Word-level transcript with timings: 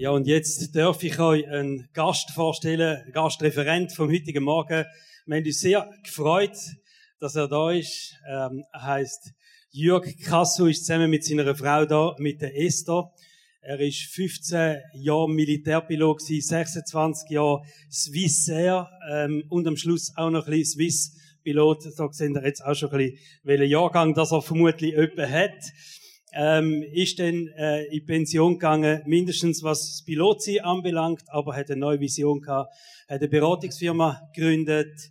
Ja, 0.00 0.10
und 0.10 0.28
jetzt 0.28 0.76
darf 0.76 1.02
ich 1.02 1.18
euch 1.18 1.48
einen 1.48 1.88
Gast 1.92 2.30
vorstellen, 2.30 2.98
einen 2.98 3.10
Gastreferent 3.10 3.92
vom 3.92 4.08
heutigen 4.08 4.44
Morgen. 4.44 4.84
Wir 5.26 5.36
haben 5.36 5.44
uns 5.44 5.58
sehr 5.58 5.90
gefreut, 6.04 6.56
dass 7.18 7.34
er 7.34 7.48
da 7.48 7.72
ist. 7.72 8.14
Ähm, 8.30 8.62
er 8.72 8.82
heißt 8.84 9.32
Jörg 9.72 10.06
Kassu, 10.24 10.66
ist 10.66 10.86
zusammen 10.86 11.10
mit 11.10 11.24
seiner 11.24 11.52
Frau 11.52 11.84
da, 11.84 12.14
mit 12.18 12.40
der 12.40 12.56
Esther. 12.56 13.10
Er 13.60 13.80
ist 13.80 14.02
15 14.02 14.76
Jahre 14.94 15.28
Militärpilot, 15.28 16.22
26 16.22 17.30
Jahre 17.30 17.62
Swissair 17.90 18.88
ähm, 19.10 19.42
und 19.48 19.66
am 19.66 19.76
Schluss 19.76 20.12
auch 20.14 20.30
noch 20.30 20.46
ein 20.46 20.52
bisschen 20.52 20.74
Swiss-Pilot. 20.74 21.86
Da 21.96 22.12
sehen 22.12 22.36
wir 22.36 22.44
jetzt 22.44 22.64
auch 22.64 22.76
schon 22.76 22.92
ein 22.92 22.98
bisschen, 22.98 23.18
welchen 23.42 23.68
Jahrgang 23.68 24.14
das 24.14 24.30
er 24.30 24.42
vermutlich 24.42 24.94
öppe 24.94 25.28
hat 25.28 25.58
ähm, 26.32 26.82
ist 26.92 27.18
dann 27.18 27.48
äh, 27.56 27.84
in 27.84 28.04
Pension 28.04 28.54
gegangen, 28.54 29.02
mindestens 29.06 29.62
was 29.62 29.80
das 29.80 30.04
Pilotsein 30.04 30.60
anbelangt, 30.60 31.22
aber 31.28 31.56
hat 31.56 31.70
eine 31.70 31.80
neue 31.80 32.00
Vision 32.00 32.40
gehabt, 32.40 32.74
hat 33.08 33.20
eine 33.20 33.28
Beratungsfirma 33.28 34.30
gegründet 34.34 35.10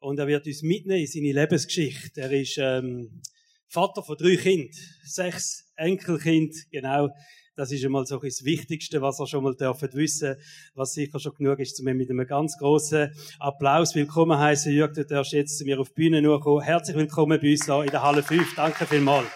und 0.00 0.18
er 0.18 0.26
wird 0.26 0.46
uns 0.46 0.62
mitnehmen 0.62 1.00
in 1.00 1.06
seine 1.06 1.32
Lebensgeschichte. 1.32 2.20
Er 2.20 2.32
ist 2.32 2.58
ähm, 2.58 3.20
Vater 3.68 4.02
von 4.02 4.16
drei 4.16 4.36
Kindern, 4.36 4.70
sechs 5.04 5.70
Enkelkind, 5.76 6.54
genau. 6.70 7.08
Das 7.56 7.72
ist 7.72 7.84
einmal 7.84 8.06
so 8.06 8.18
das 8.18 8.44
Wichtigste, 8.44 9.02
was 9.02 9.18
er 9.18 9.26
schon 9.26 9.42
mal 9.42 9.56
dürfen 9.56 9.88
wissen, 9.94 10.36
was 10.74 10.92
sicher 10.92 11.18
schon 11.18 11.34
genug 11.34 11.58
ist, 11.58 11.80
um 11.80 11.86
mit 11.86 12.08
einem 12.08 12.24
ganz 12.24 12.56
großen 12.56 13.12
Applaus 13.40 13.96
willkommen 13.96 14.38
heißen. 14.38 14.72
Jürg, 14.72 14.94
du 14.94 15.04
darfst 15.04 15.32
jetzt 15.32 15.58
zu 15.58 15.64
mir 15.64 15.80
auf 15.80 15.88
die 15.88 15.94
Bühne 15.94 16.22
nur 16.22 16.40
kommen. 16.40 16.62
Herzlich 16.62 16.96
willkommen 16.96 17.40
bei 17.40 17.50
uns 17.50 17.64
hier 17.64 17.82
in 17.82 17.90
der 17.90 18.02
Halle 18.02 18.22
5. 18.22 18.54
Danke 18.54 18.86
vielmals 18.86 19.26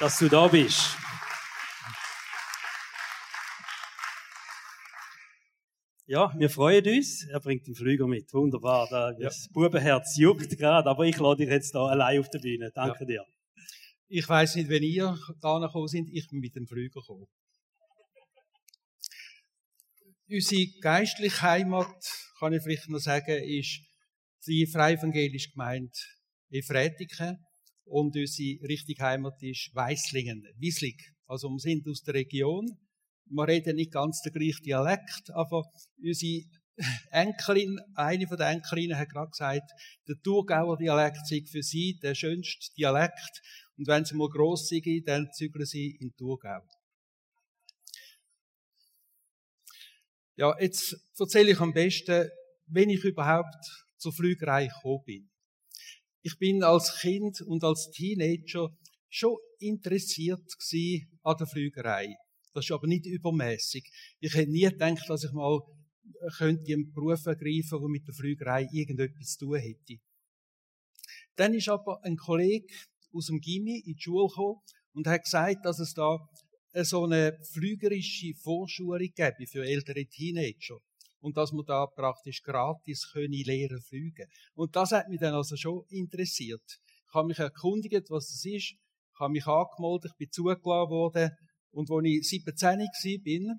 dass 0.00 0.18
du 0.18 0.28
da 0.28 0.48
bist. 0.48 0.96
Ja, 6.06 6.34
wir 6.36 6.50
freuen 6.50 6.84
uns. 6.86 7.28
Er 7.30 7.38
bringt 7.38 7.66
den 7.66 7.74
Flüger 7.74 8.08
mit. 8.08 8.32
Wunderbar. 8.32 8.88
Das 9.20 9.44
ja. 9.44 9.50
Bubenherz 9.52 10.16
juckt 10.16 10.56
gerade, 10.58 10.88
aber 10.88 11.04
ich 11.04 11.18
lade 11.18 11.44
dich 11.44 11.50
jetzt 11.50 11.74
da 11.74 11.86
allein 11.86 12.18
auf 12.18 12.30
der 12.30 12.40
Bühne. 12.40 12.72
Danke 12.74 13.04
ja. 13.04 13.06
dir. 13.06 13.24
Ich 14.08 14.28
weiß 14.28 14.56
nicht, 14.56 14.70
wenn 14.70 14.82
ihr 14.82 15.16
da 15.40 15.58
gekommen 15.58 15.86
sind, 15.86 16.08
ich 16.12 16.26
bin 16.28 16.40
mit 16.40 16.56
dem 16.56 16.66
Flüger 16.66 17.00
gekommen. 17.00 17.28
Unsere 20.28 20.66
geistliche 20.80 21.42
Heimat, 21.42 22.04
kann 22.38 22.54
ich 22.54 22.62
vielleicht 22.62 22.88
noch 22.88 22.98
sagen, 22.98 23.44
ist 23.44 23.82
die 24.46 24.66
Freievangelische 24.66 25.50
Gemeinde 25.50 25.92
Efretiken. 26.50 27.38
Und 27.90 28.14
unsere 28.16 28.68
richtige 28.68 29.02
Heimat 29.02 29.42
ist 29.42 29.74
Weislingen, 29.74 30.46
Wieslig. 30.58 31.12
Also 31.26 31.48
wir 31.48 31.58
sind 31.58 31.88
aus 31.88 32.02
der 32.02 32.14
Region. 32.14 32.78
Wir 33.26 33.48
reden 33.48 33.74
nicht 33.74 33.90
ganz 33.90 34.22
den 34.22 34.32
gleichen 34.32 34.62
Dialekt, 34.62 35.30
aber 35.30 35.64
unsere 36.00 36.44
Enkelin, 37.10 37.80
eine 37.96 38.28
von 38.28 38.36
den 38.36 38.46
Enkelinnen 38.46 38.96
hat 38.96 39.08
gerade 39.08 39.30
gesagt, 39.30 39.72
der 40.06 40.14
Thurgauer 40.22 40.78
Dialekt 40.78 41.26
sei 41.26 41.42
für 41.50 41.64
sie 41.64 41.98
der 42.00 42.14
schönste 42.14 42.72
Dialekt. 42.76 43.42
Und 43.76 43.88
wenn 43.88 44.04
sie 44.04 44.14
mal 44.14 44.28
gross 44.28 44.68
sind, 44.68 44.86
dann 45.08 45.28
zügeln 45.32 45.66
sie 45.66 45.96
in 46.00 46.14
Thurgau. 46.16 46.60
Ja, 50.36 50.54
jetzt 50.60 50.96
erzähle 51.18 51.50
ich 51.50 51.60
am 51.60 51.72
besten, 51.72 52.30
wenn 52.66 52.88
ich 52.88 53.02
überhaupt 53.02 53.66
zur 53.98 54.12
Flügerei 54.12 54.68
gekommen 54.68 55.02
bin. 55.04 55.29
Ich 56.22 56.36
bin 56.38 56.62
als 56.62 56.98
Kind 57.00 57.40
und 57.42 57.64
als 57.64 57.90
Teenager 57.90 58.68
schon 59.08 59.36
interessiert 59.58 60.42
an 61.22 61.36
der 61.38 61.46
Flügerei. 61.46 62.14
Das 62.52 62.64
ist 62.64 62.72
aber 62.72 62.86
nicht 62.86 63.06
übermäßig. 63.06 63.84
Ich 64.18 64.34
hätte 64.34 64.50
nie 64.50 64.68
gedacht, 64.68 65.08
dass 65.08 65.24
ich 65.24 65.32
mal 65.32 65.60
äh, 66.04 66.30
könnte 66.36 66.72
einen 66.72 66.92
Beruf 66.92 67.24
ergreifen, 67.26 67.80
der 67.80 67.88
mit 67.88 68.06
der 68.06 68.14
Flügerei 68.14 68.66
irgendetwas 68.72 69.36
zu 69.36 69.46
tun 69.46 69.58
hätte. 69.58 70.00
Dann 71.36 71.54
ist 71.54 71.68
aber 71.68 72.04
ein 72.04 72.16
Kollege 72.16 72.66
aus 73.12 73.26
dem 73.26 73.40
Gimmi 73.40 73.78
in 73.78 73.94
die 73.94 74.00
Schule 74.00 74.28
gekommen 74.28 74.60
und 74.92 75.06
hat 75.06 75.24
gesagt, 75.24 75.64
dass 75.64 75.78
es 75.78 75.94
da 75.94 76.18
so 76.74 77.04
eine 77.04 77.38
flügerische 77.52 78.34
Vorschulung 78.34 79.08
gäbe 79.14 79.46
für 79.46 79.64
ältere 79.64 80.06
Teenager 80.06 80.78
und 81.20 81.36
dass 81.36 81.52
man 81.52 81.64
da 81.66 81.86
praktisch 81.86 82.42
gratis 82.42 83.10
können 83.12 83.32
lernen 83.44 83.80
fliegen. 83.80 84.26
Und 84.54 84.74
das 84.76 84.92
hat 84.92 85.08
mich 85.08 85.20
dann 85.20 85.34
also 85.34 85.56
schon 85.56 85.84
interessiert. 85.88 86.62
Ich 87.08 87.14
habe 87.14 87.28
mich 87.28 87.38
erkundigt, 87.38 88.10
was 88.10 88.28
das 88.28 88.44
ist, 88.44 88.72
ich 88.72 88.78
habe 89.18 89.32
mich 89.32 89.46
angemeldet, 89.46 90.12
ich 90.12 90.16
bin 90.16 90.30
zugelassen 90.30 90.90
worden 90.90 91.30
und 91.72 91.90
als 91.90 92.06
ich 92.06 92.28
17 92.28 92.78
war, 92.80 93.56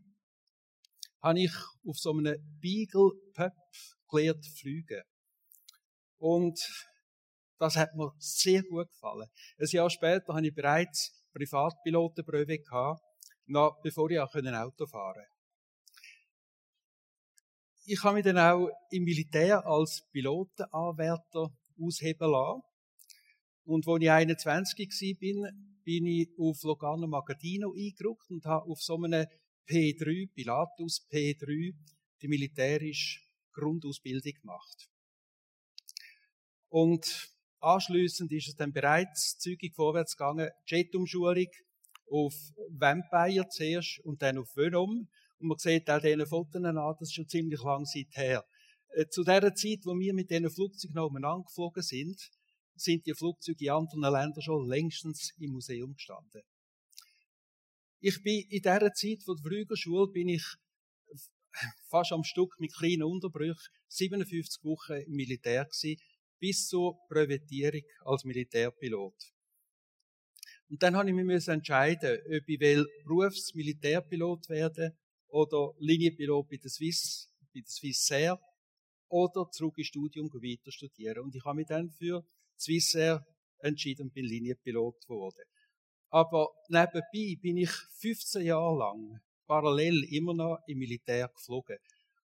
habe 1.24 1.40
ich 1.40 1.54
auf 1.86 1.98
so 1.98 2.12
einem 2.12 2.36
Beagle 2.60 3.12
Pub 3.36 3.54
gelernt 4.10 4.46
fliegen. 4.60 5.04
Und 6.18 6.60
das 7.60 7.76
hat 7.76 7.94
mir 7.96 8.12
sehr 8.18 8.64
gut 8.64 8.90
gefallen. 8.90 9.30
Ein 9.60 9.68
Jahr 9.68 9.90
später 9.90 10.34
habe 10.34 10.48
ich 10.48 10.54
bereits 10.54 11.12
Privatpilotenprüfe 11.34 12.58
gehabt, 12.58 13.02
bevor 13.84 14.10
ich 14.10 14.20
auch 14.20 14.34
Auto 14.34 14.88
fahren 14.88 15.14
konnte 15.14 15.31
ich 17.86 18.04
habe 18.04 18.16
mich 18.16 18.24
dann 18.24 18.38
auch 18.38 18.70
im 18.92 19.04
Militär 19.04 19.66
als 19.66 20.04
Pilotenanwärter 20.12 21.52
ausheben 21.80 22.32
lassen. 22.32 22.62
Und 23.64 23.88
als 23.88 24.02
ich 24.02 24.12
21 24.12 24.90
war, 24.90 25.52
bin, 25.84 26.06
ich 26.06 26.30
auf 26.38 26.62
Logano 26.64 27.08
Magadino 27.08 27.74
eingerückt 27.74 28.30
und 28.30 28.46
habe 28.46 28.70
auf 28.70 28.82
so 28.82 28.96
einem 28.96 29.26
P3, 29.68 30.32
Pilatus 30.34 31.08
P3, 31.12 31.74
die 32.22 32.28
militärische 32.28 33.20
Grundausbildung 33.54 34.34
gemacht. 34.42 34.90
Und 36.70 37.30
anschließend 37.60 38.32
ist 38.32 38.50
es 38.50 38.56
dann 38.56 38.72
bereits 38.72 39.38
zügig 39.38 39.76
vorwärts 39.76 40.16
gegangen, 40.16 40.50
Jetumschulung 40.66 41.48
auf 42.10 42.34
Vampire 42.70 43.48
zuerst 43.50 44.00
und 44.04 44.22
dann 44.22 44.38
auf 44.38 44.56
Venom. 44.56 45.08
Und 45.42 45.48
man 45.48 45.58
sieht 45.58 45.90
auch 45.90 46.00
diesen 46.00 46.26
Fotos 46.28 46.64
an, 46.64 46.76
das 46.76 47.02
ist 47.02 47.16
schon 47.16 47.28
ziemlich 47.28 47.62
lang 47.64 47.84
Zeit 47.86 48.10
her. 48.12 48.46
Äh, 48.90 49.08
zu 49.08 49.24
der 49.24 49.42
Zeit, 49.56 49.80
wo 49.86 49.98
wir 49.98 50.14
mit 50.14 50.30
diesen 50.30 50.52
Flugzeugen 50.52 51.00
umeinander 51.00 51.46
geflogen 51.46 51.82
sind, 51.82 52.30
sind 52.76 53.06
die 53.08 53.16
Flugzeuge 53.16 53.66
in 53.66 53.72
anderen 53.72 54.02
Ländern 54.02 54.42
schon 54.42 54.68
längstens 54.68 55.34
im 55.40 55.52
Museum 55.52 55.96
gestanden. 55.96 56.44
Ich 58.02 58.22
bin 58.22 58.42
in 58.50 58.62
dieser 58.62 58.94
Zeit 58.94 59.24
von 59.24 59.36
der 59.36 59.44
Flügerschule 59.44 60.12
bin 60.12 60.30
ich 60.30 60.44
fast 61.90 62.12
am 62.12 62.24
Stück 62.24 62.60
mit 62.60 62.74
kleinen 62.76 63.04
Unterbrüchen 63.04 63.74
57 63.88 64.64
Wochen 64.64 64.94
im 64.94 65.14
Militär 65.14 65.66
gewesen, 65.66 66.02
bis 66.40 66.68
zur 66.68 66.98
Brevetierung 67.10 67.82
als 68.06 68.24
Militärpilot. 68.26 69.16
Und 70.70 70.82
dann 70.82 70.96
habe 70.96 71.10
ich 71.10 71.16
mich 71.16 71.48
entscheiden, 71.48 72.20
ob 72.26 72.48
ich 72.48 72.60
will 72.60 72.88
Berufsmilitärpilot 73.06 74.50
werden 74.50 74.98
oder 75.32 75.74
Linienpilot 75.80 76.50
bei 76.50 76.58
der 76.58 76.70
Swiss, 76.70 77.30
bei 77.54 77.62
der 77.62 77.70
Swissair 77.70 78.40
oder 79.10 79.50
zurück 79.52 79.78
ins 79.78 79.88
Studium 79.88 80.32
weiter 80.32 80.72
studieren. 80.72 81.24
Und 81.24 81.36
ich 81.36 81.44
habe 81.44 81.56
mich 81.56 81.68
dann 81.68 81.90
für 81.90 82.24
Swissair 82.58 83.26
entschieden 83.60 84.04
und 84.04 84.14
bin 84.14 84.26
Linienpilot 84.26 85.02
geworden. 85.08 85.44
Aber 86.10 86.50
nebenbei 86.68 87.38
bin 87.42 87.58
ich 87.58 87.72
15 88.00 88.46
Jahre 88.46 88.78
lang 88.78 89.22
parallel 89.48 90.04
immer 90.14 90.34
noch 90.34 90.60
im 90.68 90.80
Militär 90.80 91.30
geflogen. 91.30 91.78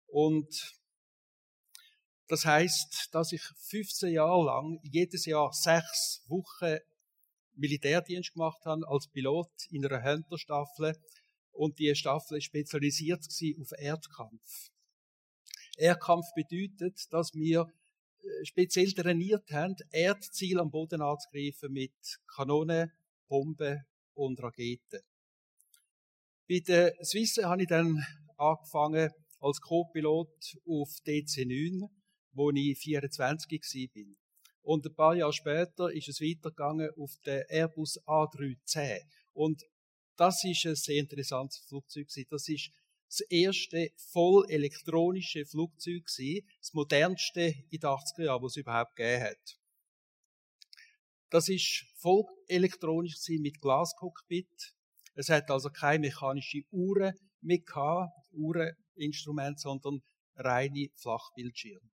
Und 0.07 0.73
das 2.27 2.45
heißt, 2.45 3.09
dass 3.11 3.31
ich 3.31 3.41
15 3.41 4.13
Jahre 4.13 4.45
lang 4.45 4.79
jedes 4.83 5.25
Jahr 5.25 5.53
sechs 5.53 6.23
Wochen 6.27 6.77
Militärdienst 7.55 8.33
gemacht 8.33 8.63
habe 8.65 8.87
als 8.87 9.07
Pilot 9.07 9.49
in 9.71 9.85
einer 9.85 10.03
Hunter-Staffel 10.03 10.95
und 11.57 11.79
die 11.79 11.93
Staffel 11.95 12.37
ist 12.37 12.45
spezialisiert 12.45 13.25
auf 13.59 13.71
Erdkampf. 13.77 14.69
Erdkampf 15.77 16.25
bedeutet, 16.35 17.11
dass 17.11 17.33
wir 17.33 17.67
äh, 18.21 18.45
speziell 18.45 18.91
trainiert 18.93 19.51
haben, 19.51 19.75
Erdziele 19.91 20.61
am 20.61 20.71
Boden 20.71 21.01
anzugreifen 21.01 21.71
mit 21.71 21.93
Kanonen, 22.27 22.91
Bomben 23.27 23.83
und 24.13 24.41
Raketen. 24.41 25.01
Bei 26.47 26.59
der 26.59 26.93
Swiss 27.03 27.37
habe 27.37 27.63
ich 27.63 27.67
dann 27.67 28.03
angefangen 28.37 29.11
als 29.39 29.59
Co-Pilot 29.59 30.57
auf 30.65 30.89
DC-9, 31.05 31.89
wo 32.33 32.51
ich 32.51 32.77
24 32.77 33.61
war. 33.61 34.15
Und 34.61 34.85
ein 34.85 34.95
paar 34.95 35.15
Jahre 35.15 35.33
später 35.33 35.91
ist 35.91 36.09
es 36.09 36.21
weitergegangen 36.21 36.89
auf 36.97 37.15
den 37.25 37.43
Airbus 37.49 37.99
A310. 38.05 39.01
Und 39.33 39.63
das 40.17 40.43
ist 40.43 40.65
ein 40.65 40.75
sehr 40.75 40.97
interessantes 40.97 41.59
Flugzeug. 41.67 42.07
Das 42.29 42.49
ist 42.49 42.71
das 43.07 43.21
erste 43.29 43.91
voll 44.11 44.45
elektronische 44.49 45.45
Flugzeug 45.45 46.03
das 46.07 46.73
modernste 46.73 47.55
in 47.69 47.79
den 47.79 47.89
80er 47.89 48.25
Jahren, 48.25 48.43
was 48.43 48.53
es 48.53 48.57
überhaupt 48.57 48.95
gegeben 48.95 49.23
hat. 49.23 49.59
Das 51.29 51.49
ist 51.49 51.85
voll 51.95 52.23
elektronisch 52.47 53.15
mit 53.29 53.61
Glascockpit. 53.61 54.73
Es 55.15 55.29
hat 55.29 55.49
also 55.49 55.69
keine 55.69 55.99
mechanische 55.99 56.61
Uhren 56.71 57.13
mit 57.41 57.63
Uhreninstrument, 58.31 59.59
sondern 59.59 60.01
reine 60.35 60.89
Flachbildschirme. 60.95 61.89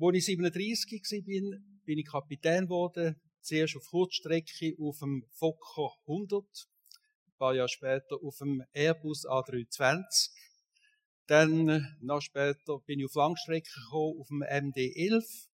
Als 0.00 0.16
ich 0.16 0.24
37 0.26 0.92
war, 0.92 1.22
bin, 1.22 1.98
ich 1.98 2.06
Kapitän 2.06 2.64
geworden, 2.64 3.20
zuerst 3.40 3.76
auf 3.76 3.86
Kurzstrecke 3.86 4.74
auf 4.80 4.98
dem 4.98 5.24
Fokker 5.30 5.90
100, 6.06 6.44
ein 6.44 6.73
paar 7.38 7.54
Jahre 7.54 7.68
später 7.68 8.16
auf 8.22 8.38
dem 8.38 8.64
Airbus 8.72 9.26
A320. 9.26 10.30
Dann, 11.26 11.96
noch 12.00 12.20
später, 12.20 12.80
bin 12.86 13.00
ich 13.00 13.06
auf 13.06 13.14
Langstrecke 13.14 13.70
gekommen, 13.70 14.20
auf 14.20 14.28
dem 14.28 14.42
MD-11 14.42 15.48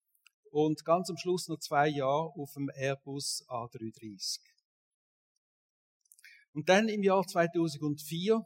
und 0.51 0.83
ganz 0.83 1.09
am 1.09 1.17
Schluss 1.17 1.47
noch 1.47 1.59
zwei 1.59 1.87
Jahre 1.87 2.33
auf 2.35 2.53
dem 2.53 2.69
Airbus 2.73 3.45
A330. 3.47 4.39
Und 6.53 6.67
dann 6.67 6.89
im 6.89 7.03
Jahr 7.03 7.25
2004, 7.25 8.45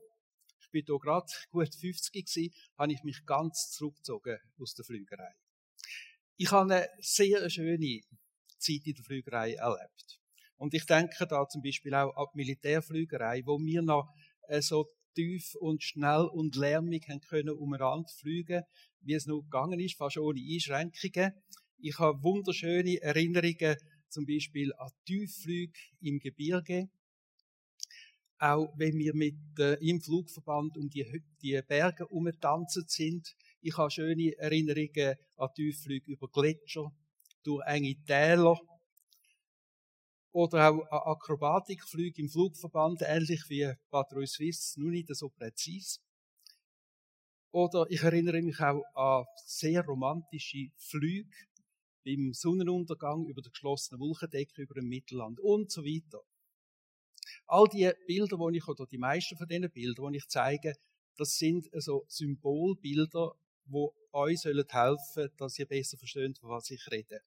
ich 0.60 0.70
bin 0.72 0.86
hier 0.86 1.00
gerade 1.00 1.26
gut 1.52 1.74
50 1.74 2.14
gewesen, 2.14 2.54
habe 2.78 2.94
ich 2.94 3.04
mich 3.04 3.26
ganz 3.26 3.72
zurückgezogen 3.72 4.38
aus 4.60 4.76
der 4.76 4.86
Flügerei. 4.86 5.34
Ich 6.38 6.52
habe 6.52 6.74
eine 6.74 6.90
sehr 7.00 7.50
schöne 7.50 8.02
Zeit 8.60 8.86
in 8.86 8.94
der 8.94 9.04
Flügerei 9.04 9.54
erlebt. 9.54 10.20
Und 10.58 10.74
ich 10.74 10.86
denke 10.86 11.28
da 11.28 11.48
zum 11.48 11.62
Beispiel 11.62 11.94
auch 11.94 12.16
an 12.16 12.28
die 12.34 12.38
Militärflügerei, 12.38 13.44
wo 13.46 13.60
wir 13.60 13.82
noch 13.82 14.10
äh, 14.48 14.62
so 14.62 14.88
tief 15.16 15.56
und 15.56 15.84
schnell 15.84 16.26
und 16.32 16.56
lärmig 16.56 17.08
haben 17.10 17.22
können 17.22 17.56
umeinander 17.58 18.10
fliegen, 18.20 18.64
wie 19.02 19.14
es 19.14 19.26
nur 19.26 19.44
gegangen 19.44 19.80
ist, 19.80 19.98
fast 19.98 20.18
ohne 20.18 20.42
Einschränkungen. 20.42 21.34
Ich 21.80 22.00
habe 22.00 22.22
wunderschöne 22.24 23.02
Erinnerungen 23.02 23.78
zum 24.10 24.26
Beispiel 24.26 24.74
an 24.78 24.92
Tiefflüge 25.06 25.74
im 26.02 26.20
Gebirge. 26.20 26.90
Auch 28.38 28.74
wenn 28.78 28.98
wir 28.98 29.16
mit 29.16 29.36
äh, 29.60 29.76
im 29.76 30.02
Flugverband 30.02 30.78
um 30.78 30.90
die, 30.90 31.06
die 31.42 31.60
Berge 31.68 32.08
umgetanzt 32.08 32.90
sind. 32.90 33.36
Ich 33.62 33.78
habe 33.78 33.92
schöne 33.92 34.38
Erinnerungen 34.38 35.16
an 35.38 35.50
Tiefflüge 35.56 36.12
über 36.12 36.28
Gletscher, 36.28 36.94
durch 37.44 37.66
enge 37.66 37.96
Täler. 38.06 38.58
Oder 40.36 40.70
auch 40.70 41.16
Akrobatikflüge 41.16 42.22
im 42.22 42.28
Flugverband, 42.28 43.02
ähnlich 43.04 43.46
wie 43.48 43.72
Patrouille 43.90 44.28
Suisse, 44.28 44.78
nur 44.78 44.92
nicht 44.92 45.08
so 45.16 45.30
präzise. 45.30 46.02
Oder 47.52 47.86
ich 47.90 48.04
erinnere 48.04 48.42
mich 48.42 48.60
auch 48.60 48.84
an 48.96 49.26
sehr 49.46 49.86
romantische 49.86 50.72
Flüge 50.76 51.30
beim 52.04 52.34
Sonnenuntergang 52.34 53.26
über 53.28 53.42
der 53.42 53.52
geschlossenen 53.52 54.02
Wolkendecke 54.02 54.62
über 54.62 54.74
dem 54.74 54.90
Mittelland 54.90 55.40
und 55.40 55.72
so 55.72 55.86
weiter. 55.86 56.20
All 57.48 57.70
die 57.70 57.90
Bilder, 58.06 58.38
die 58.38 58.58
ich, 58.58 58.68
oder 58.68 58.86
die 58.88 58.98
meisten 58.98 59.38
von 59.38 59.48
diesen 59.48 59.72
Bildern, 59.72 60.12
die 60.12 60.18
ich 60.18 60.28
zeige, 60.28 60.74
das 61.16 61.38
sind 61.38 61.74
also 61.74 62.04
Symbolbilder, 62.10 63.32
die 63.68 63.88
euch 64.12 64.44
helfen 64.44 64.98
sollen, 65.14 65.32
dass 65.38 65.60
ihr 65.60 65.66
besser 65.66 65.98
versteht, 65.98 66.40
von 66.40 66.50
was 66.50 66.70
ich 66.72 66.86
rede. 66.92 67.22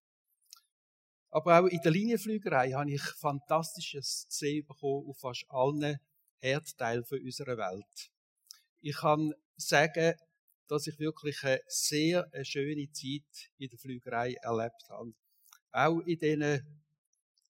Aber 1.30 1.60
auch 1.60 1.66
in 1.66 1.80
der 1.82 1.92
Linienflügerei 1.92 2.72
habe 2.72 2.92
ich 2.92 3.02
Fantastisches 3.02 4.26
sehen 4.28 4.66
bekommen 4.66 5.06
auf 5.08 5.18
fast 5.18 5.44
allen 5.48 5.98
Erdteilen 6.40 7.04
unserer 7.10 7.58
Welt. 7.58 8.10
Ich 8.80 8.96
kann 8.96 9.34
sagen, 9.56 10.14
dass 10.68 10.86
ich 10.86 10.98
wirklich 10.98 11.42
eine 11.42 11.60
sehr 11.66 12.28
schöne 12.42 12.90
Zeit 12.92 13.50
in 13.58 13.68
der 13.68 13.78
Flügerei 13.78 14.34
erlebt 14.42 14.88
habe. 14.88 15.12
Auch 15.72 16.00
in 16.00 16.18
diesen 16.18 16.82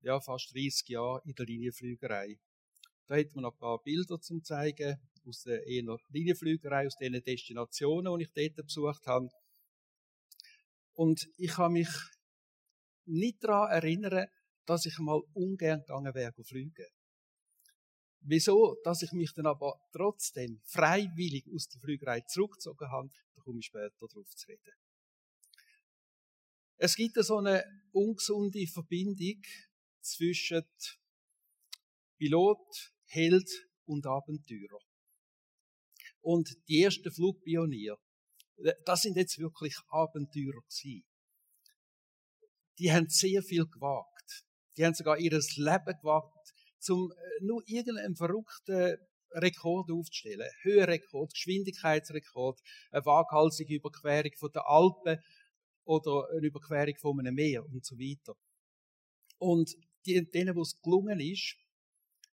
ja, 0.01 0.21
fast 0.21 0.55
30 0.55 0.89
Jahren 0.89 1.21
in 1.25 1.35
der 1.35 1.47
Linienflügerei. 1.47 2.39
Da 3.07 3.17
hat 3.17 3.35
man 3.35 3.43
noch 3.43 3.55
ein 3.55 3.59
paar 3.59 3.83
Bilder 3.83 4.21
zum 4.21 4.43
zeigen 4.43 5.01
aus 5.27 5.43
der 5.43 5.63
Linienflügerei, 5.65 6.87
aus 6.87 6.97
den 6.97 7.21
Destinationen, 7.23 8.19
die 8.19 8.25
ich 8.25 8.33
dort 8.33 8.67
besucht 8.67 9.07
habe. 9.07 9.29
Und 10.95 11.29
ich 11.37 11.51
kann 11.51 11.73
mich 11.73 11.89
nicht 13.07 13.43
daran 13.43 13.71
erinnern, 13.71 14.27
dass 14.67 14.87
ich 14.87 14.99
mal 14.99 15.23
ungern 15.33 15.81
gegangen 15.81 16.15
wäre 16.15 16.45
fliegen. 16.45 16.87
Wieso, 18.21 18.77
dass 18.83 19.03
ich 19.03 19.13
mich 19.13 19.33
dann 19.35 19.47
aber 19.47 19.79
trotzdem 19.93 20.61
freiwillig 20.65 21.45
aus 21.55 21.69
der 21.69 21.81
Flügerei 21.81 22.23
zurückgezogen 22.23 22.91
habe, 22.91 23.09
da 23.35 23.43
komme 23.43 23.61
ich 23.61 23.67
später 23.67 23.95
darauf 24.01 24.29
zu 24.35 24.49
reden. 24.49 24.73
Es 26.79 26.97
gibt 26.97 27.15
so 27.15 27.39
eine 27.39 27.65
ungesunde 27.93 28.67
Verbindung 28.67 29.43
zwischen 30.01 30.65
Pilot, 32.19 32.93
Held 33.07 33.49
und 33.85 34.07
Abenteurer. 34.07 34.81
Und 36.21 36.49
die 36.69 36.83
ersten 36.83 37.13
Flugpioniere, 37.13 37.97
das 38.85 39.03
sind 39.03 39.17
jetzt 39.17 39.39
wirklich 39.39 39.77
Abenteurer 39.89 40.61
gewesen. 40.63 41.05
Die 42.79 42.93
haben 42.93 43.09
sehr 43.09 43.43
viel 43.43 43.67
gewagt. 43.67 44.45
Die 44.77 44.85
haben 44.85 44.95
sogar 44.95 45.19
ihr 45.19 45.31
Leben 45.31 45.99
gewagt, 46.01 46.55
um 46.89 47.11
äh, 47.11 47.45
nur 47.45 47.63
irgendeinen 47.67 48.17
verrückten 48.17 48.99
Rekord 49.33 49.91
aufzustellen. 49.91 50.49
Höhenrekord, 50.63 51.33
Geschwindigkeitsrekord, 51.33 52.61
eine 52.91 53.05
waghalsige 53.05 53.75
Überquerung 53.77 54.33
von 54.39 54.51
der 54.53 54.67
Alpen 54.69 55.19
oder 55.85 56.29
eine 56.31 56.47
Überquerung 56.47 56.97
von 56.99 57.21
einem 57.21 57.35
Meer 57.35 57.65
und 57.65 57.85
so 57.85 57.97
weiter. 57.97 58.37
Und 59.39 59.75
denen, 60.07 60.55
wo 60.55 60.63
es 60.63 60.81
gelungen 60.81 61.21
ist, 61.21 61.57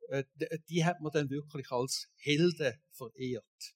äh, 0.10 0.24
die 0.70 0.86
hat 0.86 1.02
man 1.02 1.12
dann 1.12 1.30
wirklich 1.30 1.70
als 1.72 2.08
Helden 2.18 2.74
verehrt. 2.92 3.76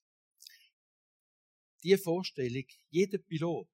Die 1.84 1.98
Vorstellung, 1.98 2.66
jeder 2.90 3.18
Pilot, 3.18 3.68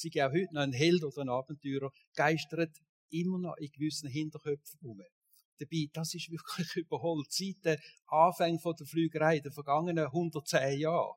sei 0.00 0.24
auch 0.24 0.32
heute 0.32 0.54
noch 0.54 0.62
ein 0.62 0.72
Held 0.72 1.02
oder 1.04 1.22
ein 1.22 1.28
Abenteurer, 1.28 1.90
geistert 2.14 2.76
immer 3.10 3.38
noch 3.38 3.56
in 3.56 3.70
gewissen 3.70 4.08
Hinterköpfen 4.08 4.80
um 4.82 5.00
dabei, 5.58 5.88
das 5.92 6.14
ist 6.14 6.30
wirklich 6.30 6.76
überholt. 6.76 7.30
Seit 7.30 7.64
den 7.64 7.78
Anfängen 8.06 8.60
der 8.62 8.86
Flügerei, 8.86 9.40
den 9.40 9.52
vergangenen 9.52 10.06
110 10.06 10.78
Jahren, 10.78 11.14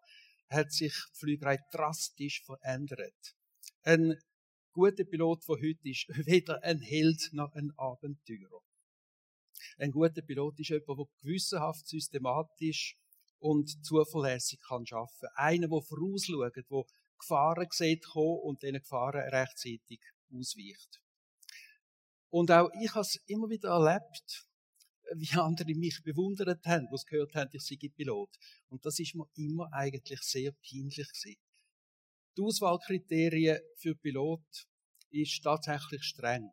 hat 0.50 0.72
sich 0.72 0.94
die 0.94 1.19
Flügerei 1.19 1.60
drastisch 1.72 2.44
verändert. 2.44 3.36
Ein 3.83 4.16
guter 4.74 5.06
Pilot 5.06 5.44
von 5.44 5.57
heute 5.57 5.89
ist 5.89 6.07
weder 6.25 6.62
ein 6.63 6.81
Held 6.81 7.30
noch 7.34 7.54
ein 7.54 7.72
Abenteurer. 7.77 8.62
Ein 9.77 9.92
guter 9.92 10.22
Pilot 10.22 10.60
ist 10.60 10.69
jemand, 10.69 11.00
der 11.00 11.06
gewissenhaft, 11.22 11.88
systematisch 11.88 12.98
und 13.39 13.86
zuverlässig 13.86 14.60
kann 14.68 14.86
arbeiten. 14.92 15.27
Einer, 15.36 15.68
der 15.68 15.81
vorausschaut, 15.81 16.56
der 16.56 16.84
Gefahren 17.22 17.68
sieht 17.72 18.06
und 18.16 18.62
diesen 18.62 18.80
Gefahren 18.80 19.30
rechtzeitig 19.30 20.01
ausweicht. 20.34 21.00
Und 22.30 22.51
auch 22.51 22.70
ich 22.82 22.92
habe 22.92 23.01
es 23.01 23.20
immer 23.28 23.50
wieder 23.50 23.70
erlebt, 23.70 24.46
wie 25.16 25.38
andere 25.38 25.75
mich 25.75 26.01
bewundert 26.04 26.66
haben, 26.66 26.88
die 26.92 27.06
gehört 27.10 27.36
haben, 27.36 27.50
ich 27.51 27.63
sei 27.63 27.90
Pilot. 27.96 28.30
Und 28.70 28.86
das 28.86 29.00
ist 29.00 29.16
mir 29.16 29.25
immer 29.36 29.68
eigentlich 29.74 30.22
sehr 30.22 30.51
peinlich 30.51 30.96
gewesen. 30.96 31.36
Die 32.38 32.42
Auswahlkriterien 32.42 33.60
für 33.75 33.96
Pilot 33.96 34.68
ist 35.10 35.42
tatsächlich 35.44 36.04
streng. 36.04 36.50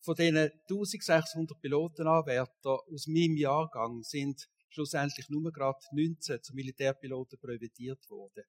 Von 0.00 0.16
diesen 0.16 0.50
1600 0.68 1.60
Pilotenanwärtern 1.60 2.78
aus 2.92 3.06
meinem 3.06 3.36
Jahrgang 3.36 4.02
sind 4.02 4.48
schlussendlich 4.68 5.28
nur 5.28 5.52
gerade 5.52 5.78
19 5.92 6.42
zum 6.42 6.56
Militärpiloten 6.56 7.38
präventiert 7.38 8.08
worden. 8.10 8.44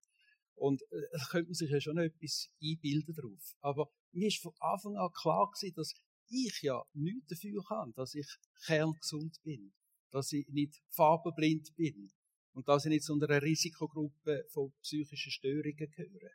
Und 0.57 0.81
äh, 0.81 1.01
da 1.11 1.25
könnte 1.29 1.49
man 1.49 1.53
sich 1.53 1.69
ja 1.69 1.79
schon 1.79 1.97
etwas 1.99 2.49
einbilden 2.61 3.15
drauf. 3.15 3.55
Aber 3.61 3.89
mir 4.11 4.27
ist 4.27 4.41
von 4.41 4.53
Anfang 4.59 4.97
an 4.97 5.11
klar 5.13 5.49
gewesen, 5.51 5.75
dass 5.75 5.93
ich 6.29 6.61
ja 6.61 6.83
nichts 6.93 7.27
dafür 7.27 7.63
kann, 7.63 7.93
dass 7.93 8.15
ich 8.15 8.27
kerngesund 8.65 9.37
bin, 9.43 9.71
dass 10.11 10.31
ich 10.31 10.47
nicht 10.49 10.81
farbenblind 10.89 11.75
bin 11.75 12.11
und 12.53 12.67
dass 12.67 12.85
ich 12.85 12.89
nicht 12.89 13.03
zu 13.03 13.13
einer 13.13 13.41
Risikogruppe 13.41 14.45
von 14.49 14.73
psychischen 14.81 15.31
Störungen 15.31 15.75
gehöre 15.77 16.31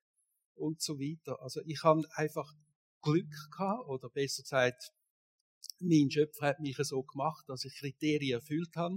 und 0.55 0.81
so 0.81 0.99
weiter. 0.99 1.43
Also 1.43 1.61
ich 1.67 1.83
habe 1.83 2.02
einfach 2.14 2.55
Glück 3.02 3.35
gehabt, 3.50 3.88
oder 3.88 4.09
besser 4.09 4.43
gesagt, 4.43 4.93
mein 5.81 6.11
Schöpfer 6.11 6.47
hat 6.47 6.61
mich 6.61 6.76
so 6.79 7.02
gemacht, 7.02 7.45
dass 7.49 7.64
ich 7.64 7.75
Kriterien 7.75 8.38
erfüllt 8.38 8.76
habe 8.76 8.97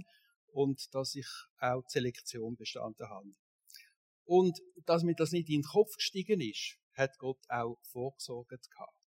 und 0.51 0.93
dass 0.93 1.15
ich 1.15 1.27
auch 1.57 1.81
die 1.81 1.91
Selektion 1.91 2.55
bestanden 2.55 3.09
habe. 3.09 3.31
Und 4.25 4.59
dass 4.85 5.03
mir 5.03 5.15
das 5.15 5.31
nicht 5.31 5.49
in 5.49 5.61
den 5.61 5.63
Kopf 5.63 5.95
gestiegen 5.95 6.41
ist, 6.41 6.77
hat 6.93 7.17
Gott 7.17 7.39
auch 7.49 7.77
vorgesorgt 7.83 8.69
gehabt. 8.71 9.05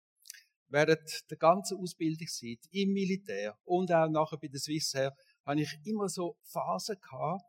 Während 0.67 1.29
der 1.29 1.37
ganzen 1.37 1.77
Ausbildungszeit 1.77 2.59
im 2.71 2.93
Militär 2.93 3.57
und 3.63 3.91
auch 3.91 4.09
nachher 4.09 4.37
bei 4.37 4.47
der 4.47 4.59
Swissair 4.59 5.15
habe 5.45 5.61
ich 5.61 5.71
immer 5.83 6.09
so 6.09 6.37
Phasen 6.43 6.99
gehabt, 6.99 7.43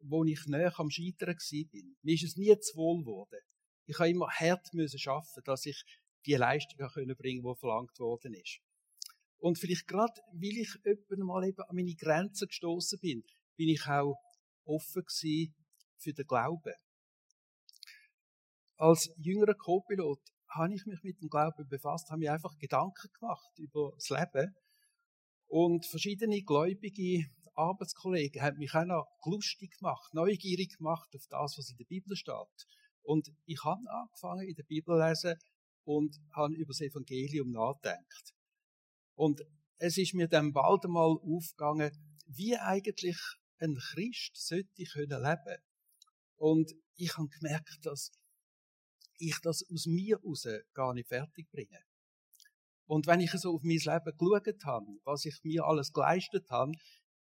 wo 0.00 0.24
ich 0.24 0.46
näher 0.46 0.72
am 0.78 0.90
Scheitern 0.90 1.36
bin. 1.70 1.96
Mir 2.02 2.14
ist 2.14 2.24
es 2.24 2.36
nie 2.36 2.58
zu 2.60 2.76
wohl 2.76 3.00
geworden. 3.00 3.40
Ich 3.86 3.98
habe 3.98 4.10
immer 4.10 4.28
hart 4.28 4.72
müssen 4.72 4.98
schaffen, 4.98 5.42
dass 5.44 5.66
ich 5.66 5.84
die 6.24 6.36
bringen 6.36 7.16
können, 7.16 7.16
die 7.18 7.60
verlangt 7.60 7.98
worden 7.98 8.34
ist. 8.34 8.60
Und 9.38 9.58
vielleicht 9.58 9.86
gerade, 9.86 10.20
weil 10.32 10.56
ich 10.56 10.74
öppen 10.84 11.24
mal 11.24 11.46
eben 11.46 11.62
an 11.62 11.76
meine 11.76 11.94
Grenzen 11.94 12.48
gestoßen 12.48 12.98
bin, 13.00 13.22
bin 13.56 13.68
ich 13.68 13.86
auch 13.86 14.16
offen 14.64 15.04
gewesen 15.04 15.54
für 15.98 16.12
den 16.12 16.26
Glauben. 16.26 16.74
Als 18.78 19.10
jüngerer 19.16 19.54
Co-Pilot 19.54 20.20
habe 20.48 20.74
ich 20.74 20.84
mich 20.84 21.02
mit 21.02 21.20
dem 21.20 21.28
Glauben 21.28 21.66
befasst, 21.68 22.10
habe 22.10 22.18
mir 22.18 22.32
einfach 22.32 22.58
Gedanken 22.58 23.08
gemacht 23.18 23.50
über 23.58 23.92
das 23.94 24.10
Leben. 24.10 24.54
Und 25.48 25.86
verschiedene 25.86 26.42
gläubige 26.42 27.24
Arbeitskollegen 27.54 28.42
haben 28.42 28.58
mich 28.58 28.74
auch 28.74 28.84
noch 28.84 29.06
lustig 29.24 29.78
gemacht, 29.78 30.12
neugierig 30.12 30.76
gemacht 30.76 31.08
auf 31.14 31.22
das, 31.30 31.56
was 31.56 31.70
in 31.70 31.78
der 31.78 31.86
Bibel 31.86 32.14
steht. 32.16 32.66
Und 33.02 33.28
ich 33.46 33.64
habe 33.64 33.80
angefangen, 33.88 34.46
in 34.46 34.54
der 34.54 34.64
Bibel 34.64 34.98
zu 34.98 35.06
lesen 35.06 35.38
und 35.84 36.14
habe 36.34 36.54
über 36.54 36.72
das 36.72 36.80
Evangelium 36.82 37.52
nachgedacht. 37.52 38.34
Und 39.14 39.40
es 39.78 39.96
ist 39.96 40.12
mir 40.12 40.28
dann 40.28 40.52
bald 40.52 40.84
einmal 40.84 41.16
aufgegangen, 41.22 41.90
wie 42.26 42.56
eigentlich 42.56 43.16
ein 43.58 43.76
Christ 43.76 44.36
sollte 44.36 44.68
leben 44.76 45.08
können. 45.08 45.62
Und 46.36 46.72
ich 46.96 47.16
habe 47.16 47.28
gemerkt, 47.28 47.78
dass 47.82 48.10
ich 49.18 49.38
das 49.42 49.64
aus 49.70 49.86
mir 49.86 50.18
raus 50.22 50.46
gar 50.74 50.94
nicht 50.94 51.08
fertig 51.08 51.50
bringe. 51.50 51.80
Und 52.86 53.06
wenn 53.06 53.20
ich 53.20 53.32
so 53.32 53.54
auf 53.54 53.62
mein 53.62 53.78
Leben 53.78 54.16
geschaut 54.16 54.64
habe, 54.64 54.86
was 55.04 55.24
ich 55.24 55.40
mir 55.42 55.64
alles 55.64 55.92
geleistet 55.92 56.48
habe, 56.50 56.72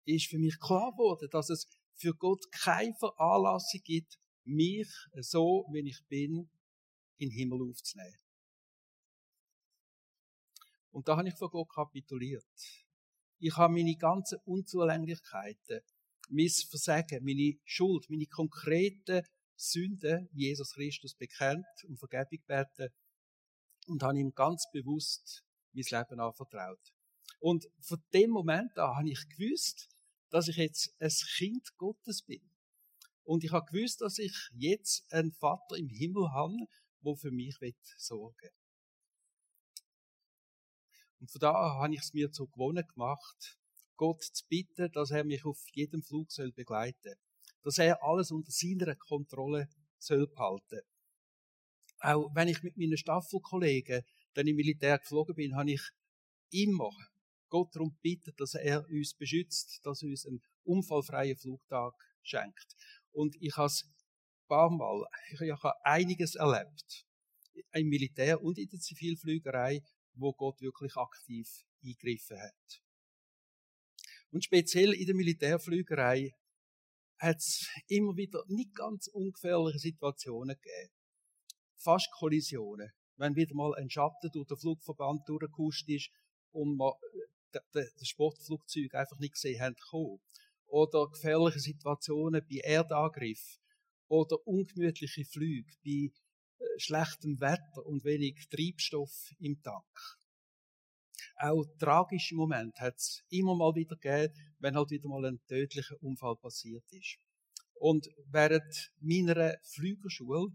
ist 0.05 0.27
für 0.27 0.39
mich 0.39 0.57
klar 0.59 0.91
geworden, 0.91 1.27
dass 1.31 1.49
es 1.49 1.67
für 1.95 2.13
Gott 2.15 2.43
keine 2.51 2.95
Veranlassung 2.95 3.81
gibt, 3.83 4.17
mich 4.43 4.89
so, 5.19 5.65
wie 5.71 5.87
ich 5.87 5.99
bin, 6.07 6.49
in 7.17 7.29
den 7.29 7.31
Himmel 7.31 7.69
aufzunehmen. 7.69 8.17
Und 10.91 11.07
da 11.07 11.17
habe 11.17 11.27
ich 11.27 11.35
vor 11.35 11.51
Gott 11.51 11.69
kapituliert. 11.69 12.45
Ich 13.39 13.55
habe 13.55 13.73
meine 13.73 13.95
ganzen 13.95 14.39
Unzulänglichkeiten, 14.45 15.81
mein 16.29 16.49
Versagen, 16.49 17.23
meine 17.23 17.59
Schuld, 17.65 18.09
meine 18.09 18.25
konkreten 18.25 19.23
Sünden 19.61 20.27
Jesus 20.33 20.73
Christus 20.73 21.13
bekennt 21.13 21.65
und 21.87 21.97
Vergebung 21.97 22.39
gebeten 22.47 22.93
und 23.87 24.01
habe 24.01 24.17
ihm 24.17 24.33
ganz 24.33 24.65
bewusst 24.71 25.43
mein 25.73 25.85
Leben 25.87 26.19
anvertraut. 26.19 26.93
Und 27.39 27.67
von 27.79 28.03
dem 28.13 28.31
Moment 28.31 28.77
an 28.77 28.97
habe 28.97 29.09
ich 29.09 29.29
gewusst, 29.29 29.87
dass 30.29 30.47
ich 30.47 30.57
jetzt 30.57 30.95
ein 30.99 31.11
Kind 31.37 31.77
Gottes 31.77 32.23
bin. 32.23 32.41
Und 33.23 33.43
ich 33.43 33.51
habe 33.51 33.69
gewusst, 33.71 34.01
dass 34.01 34.17
ich 34.17 34.35
jetzt 34.53 35.05
einen 35.13 35.31
Vater 35.31 35.77
im 35.77 35.89
Himmel 35.89 36.31
habe, 36.31 36.55
der 37.03 37.15
für 37.15 37.31
mich 37.31 37.55
sorgen 37.97 38.35
will. 38.41 38.51
Und 41.19 41.31
von 41.31 41.39
da 41.39 41.51
an 41.51 41.83
habe 41.83 41.93
ich 41.93 42.01
es 42.01 42.13
mir 42.13 42.31
zu 42.31 42.47
gewonnen 42.47 42.85
gemacht, 42.87 43.59
Gott 43.95 44.23
zu 44.23 44.43
bitten, 44.47 44.91
dass 44.91 45.11
er 45.11 45.23
mich 45.23 45.45
auf 45.45 45.63
jedem 45.73 46.01
Flug 46.01 46.31
soll 46.31 46.51
begleiten 46.51 47.15
Dass 47.63 47.77
er 47.77 48.03
alles 48.03 48.31
unter 48.31 48.51
seiner 48.51 48.95
Kontrolle 48.95 49.69
soll 49.97 50.27
behalten. 50.27 50.81
Auch 51.99 52.33
wenn 52.33 52.47
ich 52.47 52.63
mit 52.63 52.77
meinen 52.77 52.97
Staffelkollegen 52.97 54.01
dann 54.33 54.47
im 54.47 54.55
Militär 54.55 54.97
geflogen 54.97 55.35
bin, 55.35 55.55
habe 55.55 55.71
ich 55.71 55.81
immer 56.51 56.91
Gott 57.49 57.75
darum 57.75 57.91
gebeten, 57.91 58.33
dass 58.37 58.55
er 58.55 58.87
uns 58.89 59.13
beschützt, 59.13 59.81
dass 59.83 60.01
er 60.01 60.09
uns 60.09 60.25
einen 60.25 60.41
unfallfreien 60.63 61.37
Flugtag 61.37 61.93
schenkt. 62.23 62.75
Und 63.11 63.35
ich 63.39 63.55
habe 63.57 63.67
es 63.67 63.83
ein 63.83 64.47
paar 64.47 64.69
Mal, 64.71 65.05
ich 65.29 65.51
habe 65.51 65.85
einiges 65.85 66.35
erlebt. 66.35 67.05
Im 67.73 67.89
Militär 67.89 68.41
und 68.41 68.57
in 68.57 68.69
der 68.69 68.79
Zivilflügerei, 68.79 69.83
wo 70.13 70.33
Gott 70.33 70.61
wirklich 70.61 70.95
aktiv 70.95 71.47
eingegriffen 71.83 72.39
hat. 72.39 72.81
Und 74.31 74.45
speziell 74.45 74.93
in 74.93 75.05
der 75.05 75.15
Militärflügerei 75.15 76.33
hat 77.21 77.37
es 77.37 77.69
immer 77.87 78.15
wieder 78.17 78.43
nicht 78.47 78.73
ganz 78.73 79.07
ungefährliche 79.07 79.77
Situationen 79.77 80.55
gegeben. 80.55 80.91
Fast 81.77 82.09
Kollisionen. 82.17 82.91
Wenn 83.17 83.35
wieder 83.35 83.53
mal 83.53 83.75
ein 83.75 83.91
Schatten 83.91 84.31
durch 84.31 84.47
den 84.47 84.57
Flugverband 84.57 85.21
durchgekuscht 85.27 85.87
ist 85.87 86.09
und 86.51 86.77
man 86.77 86.93
das 87.73 88.07
Sportflugzeug 88.07 88.95
einfach 88.95 89.19
nicht 89.19 89.35
gesehen 89.35 89.61
haben 89.61 89.75
kommen. 89.89 90.19
Oder 90.65 91.09
gefährliche 91.09 91.59
Situationen 91.59 92.41
bei 92.49 92.61
Erdangriff. 92.63 93.59
Oder 94.07 94.37
ungemütliche 94.47 95.23
Flüge 95.23 95.71
bei 95.83 96.09
äh, 96.59 96.79
schlechtem 96.79 97.39
Wetter 97.39 97.85
und 97.85 98.03
wenig 98.03 98.47
Treibstoff 98.49 99.31
im 99.39 99.61
Tank. 99.61 99.85
Auch 101.43 101.65
tragische 101.79 102.35
Momente 102.35 102.79
hat 102.79 102.97
es 102.97 103.23
immer 103.29 103.55
mal 103.55 103.73
wieder 103.73 103.95
gegeben, 103.95 104.31
wenn 104.59 104.75
halt 104.75 104.91
wieder 104.91 105.09
mal 105.09 105.25
ein 105.25 105.41
tödlicher 105.47 105.95
Unfall 106.03 106.35
passiert 106.35 106.83
ist. 106.91 107.17
Und 107.73 108.07
während 108.27 108.91
meiner 108.99 109.57
Flügerschule 109.63 110.53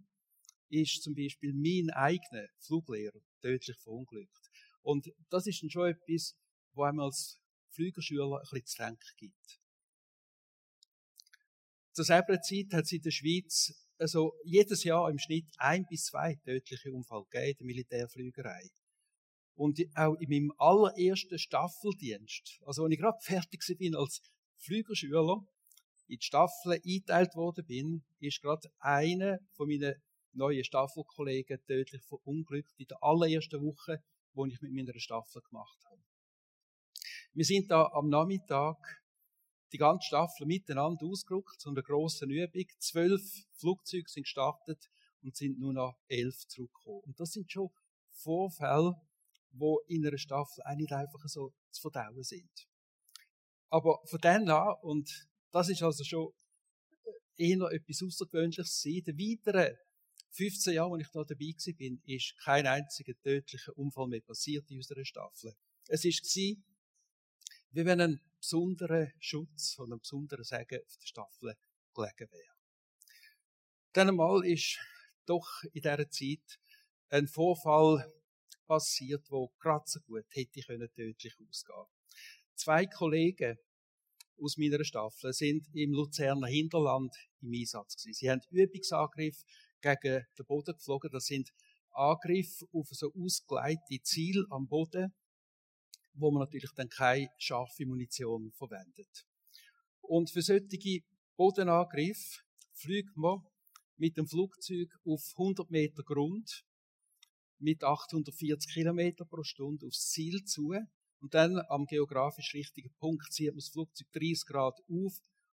ist 0.68 1.02
zum 1.02 1.16
Beispiel 1.16 1.52
mein 1.52 1.90
eigener 1.90 2.46
Fluglehrer 2.60 3.18
tödlich 3.40 3.76
verunglückt. 3.82 4.48
Und 4.82 5.08
das 5.28 5.48
ist 5.48 5.60
dann 5.60 5.70
schon 5.70 5.90
etwas, 5.90 6.36
wo 6.72 6.84
einem 6.84 7.00
als 7.00 7.40
Flügerschüler 7.70 8.36
ein 8.36 8.40
bisschen 8.42 8.66
zu 8.66 8.76
denken 8.76 9.16
gibt. 9.16 9.60
Zur 11.94 12.04
selben 12.04 12.40
Zeit 12.42 12.72
hat 12.72 12.84
es 12.84 12.92
in 12.92 13.02
der 13.02 13.10
Schweiz 13.10 13.74
also 13.98 14.34
jedes 14.44 14.84
Jahr 14.84 15.10
im 15.10 15.18
Schnitt 15.18 15.48
ein 15.56 15.84
bis 15.88 16.04
zwei 16.04 16.36
tödliche 16.44 16.92
Unfälle 16.92 17.24
gegeben 17.28 17.50
in 17.50 17.56
der 17.58 17.66
Militärflügerei. 17.66 18.70
Und 19.56 19.80
auch 19.94 20.14
in 20.16 20.28
meinem 20.28 20.52
allerersten 20.58 21.38
Staffeldienst, 21.38 22.60
also 22.64 22.84
als 22.84 22.92
ich 22.92 22.98
gerade 22.98 23.18
fertig 23.22 23.64
bin 23.78 23.96
als 23.96 24.20
Flügerschüler, 24.58 25.46
in 26.08 26.18
die 26.18 26.24
Staffel 26.24 26.72
eingeteilt 26.72 27.34
worden 27.34 27.64
bin, 27.66 28.04
ist 28.20 28.40
gerade 28.42 28.68
einer 28.78 29.38
von 29.52 29.68
meinen 29.68 29.94
neuen 30.32 30.62
Staffelkollegen 30.62 31.58
tödlich 31.66 32.02
verunglückt 32.02 32.72
in 32.76 32.86
der 32.86 33.02
allerersten 33.02 33.62
Woche, 33.62 34.02
wo 34.34 34.44
ich 34.46 34.60
mit 34.60 34.72
meiner 34.72 34.98
Staffel 35.00 35.42
gemacht 35.42 35.78
habe. 35.90 36.02
Wir 37.32 37.44
sind 37.44 37.70
da 37.70 37.86
am 37.92 38.08
Nachmittag 38.08 38.76
die 39.72 39.78
ganze 39.78 40.06
Staffel 40.06 40.46
miteinander 40.46 41.06
ausgerückt 41.06 41.58
zu 41.58 41.70
einer 41.70 41.82
grossen 41.82 42.30
Übung. 42.30 42.66
Zwölf 42.78 43.22
Flugzeuge 43.58 44.08
sind 44.08 44.24
gestartet 44.24 44.90
und 45.22 45.34
sind 45.34 45.58
nur 45.58 45.72
noch 45.72 45.98
elf 46.08 46.46
zurückgekommen. 46.46 47.02
Und 47.04 47.18
das 47.18 47.32
sind 47.32 47.50
schon 47.50 47.70
Vorfälle, 48.12 48.94
wo 49.58 49.80
in 49.86 50.06
einer 50.06 50.18
Staffel 50.18 50.62
auch 50.64 50.76
nicht 50.76 50.92
einfach 50.92 51.20
so 51.26 51.52
zu 51.70 51.80
verdauen 51.80 52.22
sind. 52.22 52.68
Aber 53.68 54.00
von 54.06 54.20
dann 54.20 54.48
an, 54.48 54.74
und 54.82 55.28
das 55.52 55.68
ist 55.68 55.82
also 55.82 56.04
schon 56.04 56.32
eher 57.36 57.70
etwas 57.70 58.02
Außergewöhnliches 58.02 58.84
in 58.84 59.04
den 59.04 59.18
weiteren 59.18 59.76
15 60.30 60.74
Jahren, 60.74 60.92
als 60.92 61.02
ich 61.02 61.12
da 61.12 61.24
dabei 61.24 61.46
war, 61.46 61.98
ist 62.06 62.38
kein 62.44 62.66
einziger 62.66 63.14
tödlicher 63.22 63.76
Unfall 63.76 64.08
mehr 64.08 64.20
passiert 64.20 64.70
in 64.70 64.76
unserer 64.76 65.04
Staffel. 65.04 65.54
Es 65.88 66.04
war 66.04 66.56
wie 67.70 67.84
wenn 67.84 68.00
ein 68.00 68.20
besonderer 68.38 69.08
Schutz 69.18 69.78
und 69.78 69.92
ein 69.92 69.98
besonderer 69.98 70.44
Segen 70.44 70.80
auf 70.82 70.96
der 70.96 71.06
Staffel 71.06 71.54
gelegen 71.94 72.32
wäre. 72.32 72.54
Dann 73.92 74.08
einmal 74.08 74.44
ist 74.46 74.78
doch 75.26 75.62
in 75.72 75.82
dieser 75.82 76.08
Zeit 76.10 76.60
ein 77.08 77.28
Vorfall 77.28 78.12
passiert, 78.66 79.24
wo 79.30 79.50
gerade 79.60 79.84
so 79.86 80.00
gut 80.00 80.24
hätte 80.30 80.60
können 80.60 80.88
tödlich 80.94 81.34
ausgehen. 81.48 81.86
Zwei 82.54 82.86
Kollegen 82.86 83.56
aus 84.40 84.56
meiner 84.56 84.84
Staffel 84.84 85.32
sind 85.32 85.66
im 85.74 85.92
Luzerner 85.92 86.46
Hinterland 86.46 87.14
im 87.40 87.52
Einsatz 87.52 87.96
gewesen. 87.96 88.14
Sie 88.14 88.30
haben 88.30 88.40
Übungsangriff 88.50 89.42
gegen 89.80 90.24
den 90.38 90.46
Boden 90.46 90.74
geflogen. 90.74 91.10
Das 91.12 91.26
sind 91.26 91.50
Angriffe 91.92 92.66
auf 92.72 92.88
so 92.90 93.12
ausgeleitete 93.14 94.02
Ziel 94.02 94.44
am 94.50 94.66
Boden, 94.68 95.14
wo 96.14 96.30
man 96.30 96.40
natürlich 96.40 96.70
dann 96.74 96.88
keine 96.88 97.28
scharfe 97.38 97.86
Munition 97.86 98.52
verwendet. 98.52 99.26
Und 100.02 100.30
für 100.30 100.42
solche 100.42 101.00
Bodenangriffe 101.36 102.40
fliegt 102.74 103.16
man 103.16 103.40
mit 103.96 104.16
dem 104.16 104.26
Flugzeug 104.26 104.88
auf 105.06 105.22
100 105.36 105.70
Meter 105.70 106.02
Grund 106.02 106.64
mit 107.58 107.82
840 107.82 108.72
Kilometer 108.72 109.24
pro 109.24 109.42
Stunde 109.42 109.86
aufs 109.86 110.10
Ziel 110.10 110.44
zu 110.44 110.74
und 111.20 111.34
dann 111.34 111.58
am 111.68 111.86
geografisch 111.86 112.54
richtigen 112.54 112.94
Punkt 112.98 113.32
zieht 113.32 113.48
man 113.48 113.56
das 113.56 113.68
Flugzeug 113.68 114.06
30 114.12 114.46
Grad 114.46 114.78
auf 114.88 115.14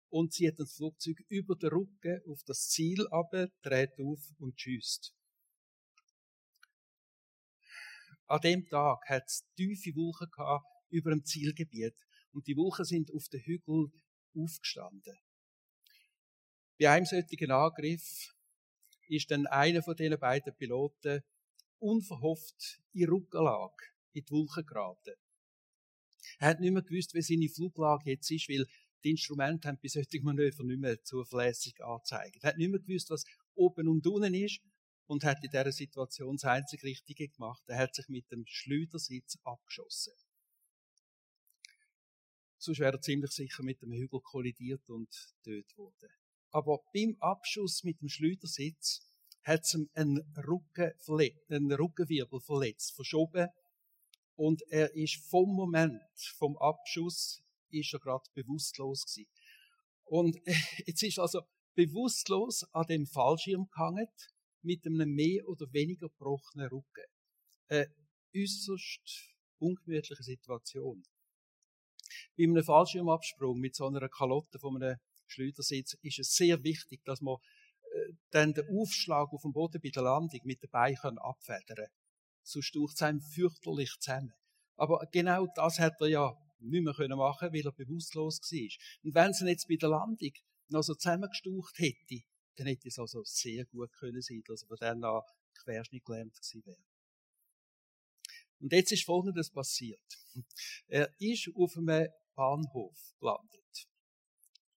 und 0.08 0.32
zieht 0.32 0.58
das 0.58 0.74
Flugzeug 0.74 1.18
über 1.28 1.54
den 1.56 1.70
Rücken 1.70 2.20
auf 2.28 2.42
das 2.44 2.68
Ziel 2.68 3.06
ab, 3.08 3.30
dreht 3.62 3.92
auf 3.98 4.20
und 4.38 4.60
schießt. 4.60 5.14
An 8.26 8.40
dem 8.40 8.66
Tag 8.68 9.00
hat 9.08 9.24
es 9.26 9.44
tiefe 9.56 9.94
Wolken 9.96 10.30
gehabt 10.30 10.66
über 10.88 11.10
dem 11.10 11.24
Zielgebiet 11.24 11.94
und 12.32 12.46
die 12.46 12.56
Wolken 12.56 12.84
sind 12.84 13.12
auf 13.12 13.28
den 13.28 13.40
Hügel 13.40 13.90
aufgestanden. 14.34 15.18
Bei 16.78 16.90
einem 16.90 17.06
solchen 17.06 17.50
Angriff 17.50 18.34
ist 19.08 19.30
dann 19.30 19.46
einer 19.46 19.82
von 19.82 19.96
diesen 19.96 20.18
beiden 20.18 20.54
Piloten 20.54 21.22
unverhofft 21.80 22.80
in 22.92 23.08
Rückenlage 23.08 23.84
in 24.12 24.24
die 24.24 24.30
Wolken 24.30 24.66
geraten. 24.66 25.14
Er 26.38 26.48
hat 26.48 26.60
nicht 26.60 26.72
mehr 26.72 26.82
gewusst, 26.82 27.14
wie 27.14 27.22
seine 27.22 27.48
Fluglage 27.48 28.10
jetzt 28.10 28.30
ist, 28.30 28.48
weil 28.48 28.66
die 29.04 29.10
Instrumente 29.10 29.68
haben 29.68 29.78
bei 29.82 29.88
solchen 29.88 30.22
Manövern 30.24 30.66
nicht 30.66 30.80
mehr 30.80 31.02
zuverlässig 31.02 31.82
angezeigt. 31.82 32.42
Er 32.42 32.50
hat 32.50 32.58
nicht 32.58 32.70
mehr 32.70 32.80
gewusst, 32.80 33.10
was 33.10 33.24
oben 33.54 33.88
und 33.88 34.06
unten 34.06 34.34
ist 34.34 34.60
und 35.06 35.24
hat 35.24 35.42
in 35.42 35.50
dieser 35.50 35.72
Situation 35.72 36.36
das 36.36 36.44
einzig 36.44 36.82
Richtige 36.82 37.28
gemacht. 37.28 37.62
Er 37.66 37.78
hat 37.78 37.94
sich 37.94 38.08
mit 38.08 38.30
dem 38.30 38.44
Schleudersitz 38.46 39.38
abgeschossen. 39.44 40.12
Sonst 42.58 42.78
wäre 42.78 42.92
er 42.92 43.00
ziemlich 43.00 43.30
sicher 43.30 43.62
mit 43.62 43.80
dem 43.80 43.92
Hügel 43.92 44.20
kollidiert 44.20 44.88
und 44.90 45.08
tot 45.42 45.76
worden. 45.78 46.10
Aber 46.50 46.80
beim 46.92 47.16
Abschuss 47.20 47.84
mit 47.84 48.00
dem 48.02 48.08
Schleudersitz 48.08 49.09
hat 49.42 49.72
ihm 49.74 49.88
einen, 49.94 50.18
Rücken 50.36 50.92
einen 51.48 51.72
Rückenwirbel 51.72 52.40
verletzt, 52.40 52.94
verschoben. 52.94 53.48
Und 54.36 54.62
er 54.70 54.94
ist 54.94 55.16
vom 55.28 55.54
Moment, 55.54 56.02
vom 56.38 56.56
Abschuss, 56.58 57.42
ist 57.70 57.92
er 57.92 58.00
gerade 58.00 58.24
bewusstlos 58.34 59.04
gewesen. 59.04 59.30
Und 60.04 60.36
jetzt 60.86 61.02
ist 61.02 61.18
also 61.18 61.42
bewusstlos 61.74 62.64
an 62.72 62.86
dem 62.86 63.06
Fallschirm 63.06 63.68
gehangen, 63.70 64.08
mit 64.62 64.84
einem 64.84 65.14
mehr 65.14 65.48
oder 65.48 65.72
weniger 65.72 66.08
gebrochenen 66.08 66.68
Rücken. 66.68 67.04
Eine 67.68 67.86
äußerst 68.36 69.34
ungemütliche 69.58 70.22
Situation. 70.22 71.02
Bei 72.36 72.44
einem 72.44 72.62
Fallschirmabsprung 72.62 73.58
mit 73.58 73.74
so 73.74 73.86
einer 73.86 74.08
Kalotte 74.08 74.58
von 74.58 74.82
einem 74.82 74.98
Schleudersitz 75.26 75.96
ist 76.02 76.18
es 76.18 76.34
sehr 76.34 76.62
wichtig, 76.64 77.04
dass 77.04 77.20
man 77.20 77.36
dann 78.30 78.54
den 78.54 78.66
Aufschlag 78.78 79.32
auf 79.32 79.42
dem 79.42 79.52
Boden 79.52 79.80
bei 79.82 79.90
der 79.90 80.02
Landung 80.02 80.40
mit 80.44 80.62
den 80.62 80.70
Beinen 80.70 81.18
abfedern 81.18 81.76
kann. 81.76 81.86
Sonst 82.42 82.72
taucht 82.72 82.94
es 82.94 83.02
einem 83.02 83.20
fürchterlich 83.20 83.96
zusammen. 84.00 84.34
Aber 84.76 85.06
genau 85.12 85.46
das 85.54 85.78
hat 85.78 86.00
er 86.00 86.08
ja 86.08 86.34
nicht 86.58 86.82
mehr 86.82 87.16
machen 87.16 87.38
können, 87.38 87.54
weil 87.54 87.66
er 87.66 87.72
bewusstlos 87.72 88.40
war. 88.40 89.04
Und 89.04 89.14
wenn 89.14 89.32
sie 89.32 89.46
jetzt 89.46 89.68
bei 89.68 89.76
der 89.76 89.90
Landung 89.90 90.32
noch 90.68 90.82
so 90.82 90.94
zusammengestaucht 90.94 91.78
hätte, 91.78 92.22
dann 92.56 92.66
hätte 92.66 92.88
es 92.88 92.98
also 92.98 93.22
sehr 93.24 93.64
gut 93.66 93.92
können 93.98 94.20
sein, 94.20 94.42
dass 94.46 94.62
er 94.68 94.76
dann 94.76 95.04
an 95.04 95.22
Querschnitt 95.62 96.04
gelähmt 96.04 96.34
gewesen 96.34 96.62
wäre. 96.64 96.84
Und 98.60 98.72
jetzt 98.72 98.92
ist 98.92 99.04
Folgendes 99.04 99.50
passiert. 99.50 100.04
Er 100.86 101.10
ist 101.18 101.50
auf 101.54 101.76
einem 101.76 102.08
Bahnhof 102.34 102.98
gelandet. 103.18 103.88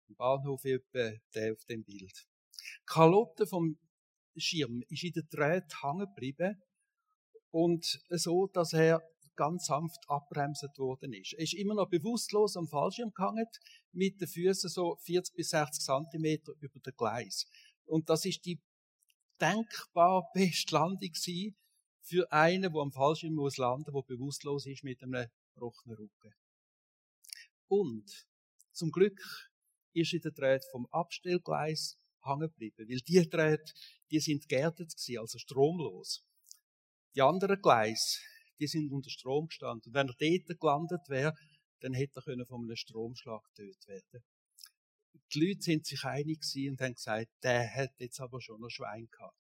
Ein 0.10 0.16
Bahnhof 0.16 0.64
etwa 0.64 1.12
der 1.34 1.54
auf 1.54 1.66
dem 1.66 1.84
Bild. 1.84 2.28
Kalotte 2.86 3.48
vom 3.48 3.78
Schirm 4.36 4.84
ist 4.90 5.04
in 5.04 5.14
der 5.14 5.24
Drähte 5.24 5.76
hängen 5.82 6.08
geblieben 6.08 6.62
und 7.52 8.00
so, 8.10 8.48
dass 8.48 8.74
er 8.74 9.02
ganz 9.36 9.66
sanft 9.66 10.00
abbremset 10.08 10.78
worden 10.78 11.14
ist. 11.14 11.34
Er 11.34 11.44
ist 11.44 11.54
immer 11.54 11.76
noch 11.76 11.90
bewusstlos 11.90 12.56
am 12.56 12.68
Fallschirm 12.68 13.12
gehangen, 13.14 13.46
mit 13.92 14.20
den 14.22 14.28
Füßen 14.28 14.70
so 14.70 14.96
40 15.06 15.36
bis 15.36 15.50
60 15.50 15.84
Zentimeter 15.84 16.54
über 16.60 16.80
dem 16.80 16.94
Gleis. 16.96 17.46
Und 17.86 18.10
das 18.10 18.26
ist 18.26 18.46
die 18.46 18.62
denkbar 19.40 20.30
beste 20.34 20.76
Landung 20.76 21.12
für 22.02 22.32
einen, 22.32 22.72
der 22.74 22.82
am 22.82 22.92
Fallschirm 22.92 23.34
muss 23.34 23.58
landen, 23.58 23.92
der 23.94 24.02
bewusstlos 24.02 24.66
ist 24.66 24.84
mit 24.84 25.02
einem 25.02 25.28
gebrochenen 25.54 25.98
Rücken. 25.98 26.34
Und 27.68 28.28
zum 28.72 28.92
Glück 28.92 29.20
ist 29.94 30.14
in 30.14 30.22
der 30.22 30.32
Drähte 30.32 30.68
vom 30.72 30.88
Abstellgleis 30.92 31.98
hängen 32.26 32.50
geblieben, 32.50 32.88
weil 32.90 33.00
die 33.00 33.30
Drähte, 33.30 33.74
die 34.12 34.20
sind 34.20 34.48
geerdet 34.48 34.96
gewesen, 34.96 35.20
also 35.20 35.38
stromlos. 35.38 36.24
Die 37.16 37.22
anderen 37.22 37.62
Gleise, 37.62 38.20
die 38.60 38.68
sind 38.68 38.92
unter 38.92 39.10
Strom 39.10 39.48
gestanden. 39.48 39.90
Und 39.90 39.94
wenn 39.94 40.08
er 40.08 40.16
dort 40.18 40.60
gelandet 40.60 41.10
wäre, 41.10 41.34
dann 41.82 41.94
hätte 41.94 42.22
er 42.26 42.46
von 42.46 42.64
einem 42.64 42.76
Stromschlag 42.76 43.44
getötet 43.56 43.88
werden 43.88 44.24
Die 45.34 45.40
Leute 45.40 45.62
sind 45.62 45.86
sich 45.86 46.04
einig 46.04 46.40
und 46.70 46.82
haben 46.82 46.94
gesagt, 46.94 47.30
der 47.44 47.64
hätte 47.64 48.04
jetzt 48.04 48.20
aber 48.20 48.42
schon 48.42 48.62
noch 48.62 48.70
Schwein 48.70 49.08
gehabt. 49.12 49.38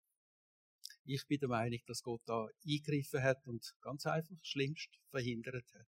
Ich 1.05 1.25
bin 1.27 1.39
der 1.39 1.49
Meinung, 1.49 1.79
dass 1.85 2.01
Gott 2.01 2.21
da 2.25 2.47
eingegriffen 2.65 3.21
hat 3.21 3.45
und 3.47 3.73
ganz 3.81 4.05
einfach 4.05 4.35
das 4.37 4.47
Schlimmste 4.47 4.97
verhindert 5.09 5.65
hat. 5.73 5.87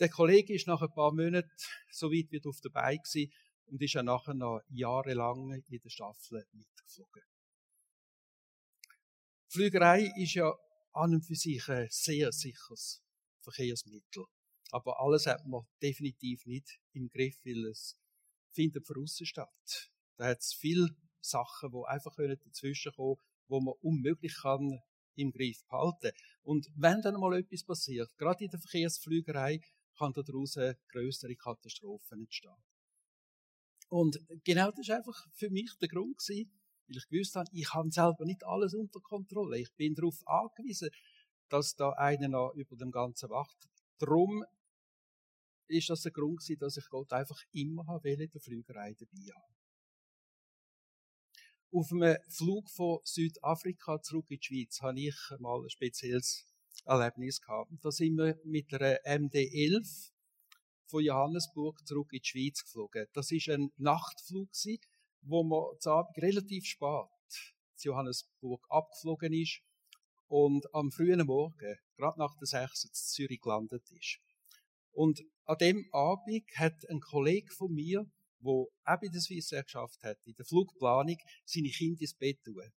Der 0.00 0.08
Kollege 0.08 0.54
ist 0.54 0.66
nach 0.66 0.82
ein 0.82 0.92
paar 0.92 1.12
Monaten 1.12 1.50
so 1.90 2.10
weit 2.10 2.30
wie 2.30 2.42
auf 2.44 2.60
der 2.60 2.70
Beine 2.70 3.00
und 3.66 3.82
ist 3.82 3.96
auch 3.96 4.02
nachher 4.02 4.34
noch 4.34 4.60
jahrelang 4.68 5.52
in 5.52 5.80
der 5.80 5.90
Staffel 5.90 6.46
mitgeflogen. 6.52 7.22
Die 9.46 9.52
Flügerei 9.52 10.12
ist 10.16 10.34
ja 10.34 10.52
an 10.92 11.14
und 11.14 11.22
für 11.24 11.34
sich 11.34 11.68
ein 11.68 11.88
sehr 11.90 12.32
sicheres 12.32 13.02
Verkehrsmittel. 13.42 14.24
Aber 14.70 15.00
alles 15.00 15.26
hat 15.26 15.46
man 15.46 15.62
definitiv 15.82 16.44
nicht 16.46 16.80
im 16.92 17.08
Griff, 17.08 17.38
weil 17.44 17.66
es 17.66 17.96
findet 18.52 18.86
von 18.86 19.02
außen 19.02 19.26
statt. 19.26 19.90
Da 20.16 20.26
hat 20.26 20.38
es 20.38 20.54
viele 20.54 20.88
Sachen, 21.20 21.70
die 21.70 21.88
einfach 21.88 22.14
dazwischen 22.16 22.92
kommen 22.92 23.16
wo 23.48 23.60
man 23.60 23.74
unmöglich 23.82 24.34
kann 24.40 24.80
im 25.16 25.30
Griff 25.30 25.64
behalten. 25.68 26.12
Und 26.42 26.66
wenn 26.76 27.02
dann 27.02 27.20
mal 27.20 27.38
etwas 27.38 27.64
passiert, 27.64 28.10
gerade 28.16 28.44
in 28.44 28.50
der 28.50 28.60
Verkehrsflügerei, 28.60 29.60
kann 29.96 30.12
daraus 30.12 30.58
größere 30.88 31.36
Katastrophen 31.36 32.20
entstehen. 32.20 32.56
Und 33.94 34.18
genau 34.42 34.72
das 34.72 34.88
war 34.88 34.96
einfach 34.96 35.24
für 35.34 35.50
mich 35.50 35.72
der 35.80 35.86
Grund 35.86 36.18
gewesen, 36.18 36.50
weil 36.88 36.96
ich 36.96 37.08
gewusst 37.08 37.36
habe, 37.36 37.48
ich 37.52 37.72
habe 37.74 37.92
selber 37.92 38.24
nicht 38.24 38.42
alles 38.42 38.74
unter 38.74 38.98
Kontrolle. 38.98 39.60
Ich 39.60 39.72
bin 39.76 39.94
darauf 39.94 40.16
angewiesen, 40.26 40.90
dass 41.48 41.76
da 41.76 41.90
einer 41.90 42.26
noch 42.26 42.54
über 42.56 42.74
dem 42.74 42.90
Ganzen 42.90 43.30
wacht. 43.30 43.68
Darum 44.00 44.44
ist 45.68 45.90
das 45.90 46.02
der 46.02 46.10
Grund 46.10 46.40
gewesen, 46.40 46.58
dass 46.58 46.76
ich 46.76 46.88
Gott 46.88 47.12
einfach 47.12 47.40
immer 47.52 47.86
habe 47.86 48.10
in 48.10 48.28
der 48.28 48.40
Flügerei 48.40 48.96
dabei 48.98 49.32
haben. 49.32 49.54
Auf 51.70 51.92
einem 51.92 52.16
Flug 52.30 52.68
von 52.70 52.98
Südafrika 53.04 54.02
zurück 54.02 54.26
in 54.28 54.40
die 54.40 54.44
Schweiz 54.44 54.82
habe 54.82 54.98
ich 54.98 55.16
mal 55.38 55.62
ein 55.62 55.70
spezielles 55.70 56.48
Erlebnis 56.84 57.40
gehabt. 57.40 57.70
Da 57.80 57.92
sind 57.92 58.16
wir 58.16 58.40
mit 58.42 58.74
einer 58.74 58.98
MD-11 59.04 60.13
von 60.94 61.02
Johannesburg 61.02 61.84
zurück 61.88 62.12
in 62.12 62.20
die 62.20 62.28
Schweiz 62.28 62.62
geflogen. 62.62 63.06
Das 63.14 63.32
ist 63.32 63.48
ein 63.48 63.72
Nachtflug 63.78 64.50
wo 65.22 65.42
man 65.42 65.80
zu 65.80 65.90
Abend 65.90 66.16
relativ 66.18 66.66
spät 66.66 67.08
zu 67.74 67.88
Johannesburg 67.88 68.64
abgeflogen 68.68 69.32
ist 69.32 69.60
und 70.28 70.72
am 70.72 70.92
frühen 70.92 71.26
Morgen, 71.26 71.78
gerade 71.96 72.18
nach 72.20 72.36
der 72.36 72.46
6 72.46 72.84
in 72.84 72.90
Zürich 72.92 73.40
gelandet 73.40 73.82
ist. 73.90 74.20
Und 74.92 75.20
an 75.46 75.58
dem 75.58 75.84
Abend 75.90 76.44
hat 76.54 76.88
ein 76.88 77.00
Kollege 77.00 77.52
von 77.52 77.72
mir 77.72 78.06
wo 78.38 78.70
auch 78.84 79.00
bei 79.00 79.08
der 79.08 79.20
Swissair 79.20 79.64
geschafft 79.64 80.00
hat, 80.04 80.18
in 80.26 80.34
der 80.34 80.44
Flugplanung 80.44 81.16
seine 81.44 81.70
Kinder 81.70 82.02
ins 82.02 82.14
Bett 82.14 82.38
tun. 82.44 82.70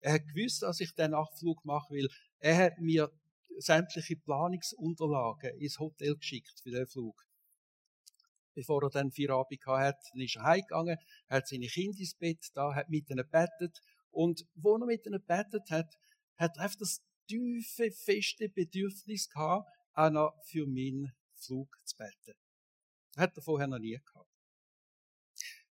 Er 0.00 0.14
hat 0.14 0.28
gewusst, 0.28 0.62
dass 0.62 0.80
ich 0.80 0.94
den 0.94 1.10
Nachtflug 1.10 1.64
mache, 1.64 1.92
weil 1.92 2.08
er 2.38 2.56
hat 2.56 2.78
mir 2.78 3.10
sämtliche 3.58 4.16
Planungsunterlagen 4.16 5.58
ins 5.58 5.78
Hotel 5.80 6.16
geschickt 6.16 6.60
für 6.62 6.70
den 6.70 6.86
Flug. 6.86 7.20
Bevor 8.54 8.82
er 8.82 8.90
dann 8.90 9.10
vier 9.10 9.30
Abend 9.30 9.64
hat, 9.66 9.98
dann 10.12 10.20
ist 10.20 10.36
er 10.36 10.42
heimgegangen, 10.42 10.98
hat 11.28 11.48
seine 11.48 11.66
Kinder 11.66 11.98
ins 11.98 12.14
Bett 12.14 12.50
da, 12.54 12.74
hat 12.74 12.90
mit 12.90 13.08
ihnen 13.10 13.28
bettet 13.28 13.80
und 14.10 14.46
wo 14.54 14.76
er 14.76 14.86
mit 14.86 15.06
ihnen 15.06 15.24
bettet 15.24 15.70
hat, 15.70 15.94
hat 16.36 16.56
er 16.56 16.62
einfach 16.62 16.78
das 16.78 17.00
tiefe, 17.26 17.90
feste 17.90 18.48
Bedürfnis 18.48 19.28
gehabt, 19.28 19.68
auch 19.94 20.10
noch 20.10 20.34
für 20.44 20.66
meinen 20.66 21.12
Flug 21.34 21.68
zu 21.84 21.96
beten. 21.96 22.38
Das 23.14 23.22
hat 23.22 23.36
er 23.36 23.42
vorher 23.42 23.66
noch 23.66 23.78
nie 23.78 23.98
gehabt. 23.98 24.28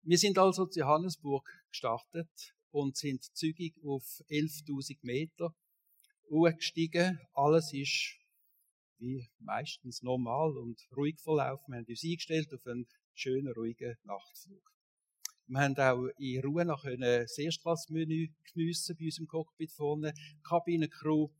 Wir 0.03 0.19
sind 0.19 0.39
also 0.39 0.67
zu 0.67 0.81
Johannesburg 0.81 1.49
gestartet 1.71 2.55
und 2.71 2.97
sind 2.97 3.25
zügig 3.37 3.75
auf 3.85 4.05
11.000 4.29 4.99
Meter 5.03 5.55
hochgestiegen. 6.31 7.21
Alles 7.35 7.73
ist 7.73 8.19
wie 8.99 9.29
meistens 9.39 10.03
normal 10.03 10.57
und 10.57 10.81
ruhig 10.97 11.19
verlaufen. 11.21 11.73
Wir 11.73 11.79
haben 11.79 11.87
uns 11.87 12.05
eingestellt 12.05 12.53
auf 12.53 12.67
einen 12.67 12.87
schönen, 13.15 13.53
ruhigen 13.53 13.97
Nachtflug. 14.05 14.73
Wir 15.47 15.61
haben 15.61 15.77
auch 15.79 16.09
in 16.19 16.43
Ruhe 16.45 16.65
noch 16.65 16.85
das 16.85 17.39
Erstklassmenü 17.39 18.29
geniessen 18.53 18.97
bei 18.99 19.07
uns 19.07 19.19
im 19.19 19.27
Cockpit 19.27 19.73
vorne. 19.73 20.13
Die 20.13 20.43
Kabinencrew 20.43 21.31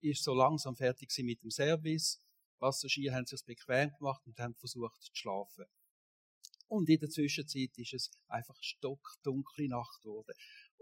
ist 0.00 0.24
so 0.24 0.34
langsam 0.34 0.74
fertig 0.74 1.12
mit 1.18 1.42
dem 1.42 1.50
Service. 1.50 2.18
Passagiere 2.58 3.14
haben 3.14 3.26
sich 3.26 3.44
bequem 3.44 3.92
gemacht 3.98 4.26
und 4.26 4.38
haben 4.38 4.54
versucht 4.54 5.02
zu 5.02 5.10
schlafen. 5.14 5.64
Und 6.68 6.88
in 6.88 6.98
der 6.98 7.10
Zwischenzeit 7.10 7.76
ist 7.76 7.94
es 7.94 8.10
einfach 8.28 8.56
stockdunkle 8.60 9.68
Nacht 9.68 10.00
geworden. 10.02 10.34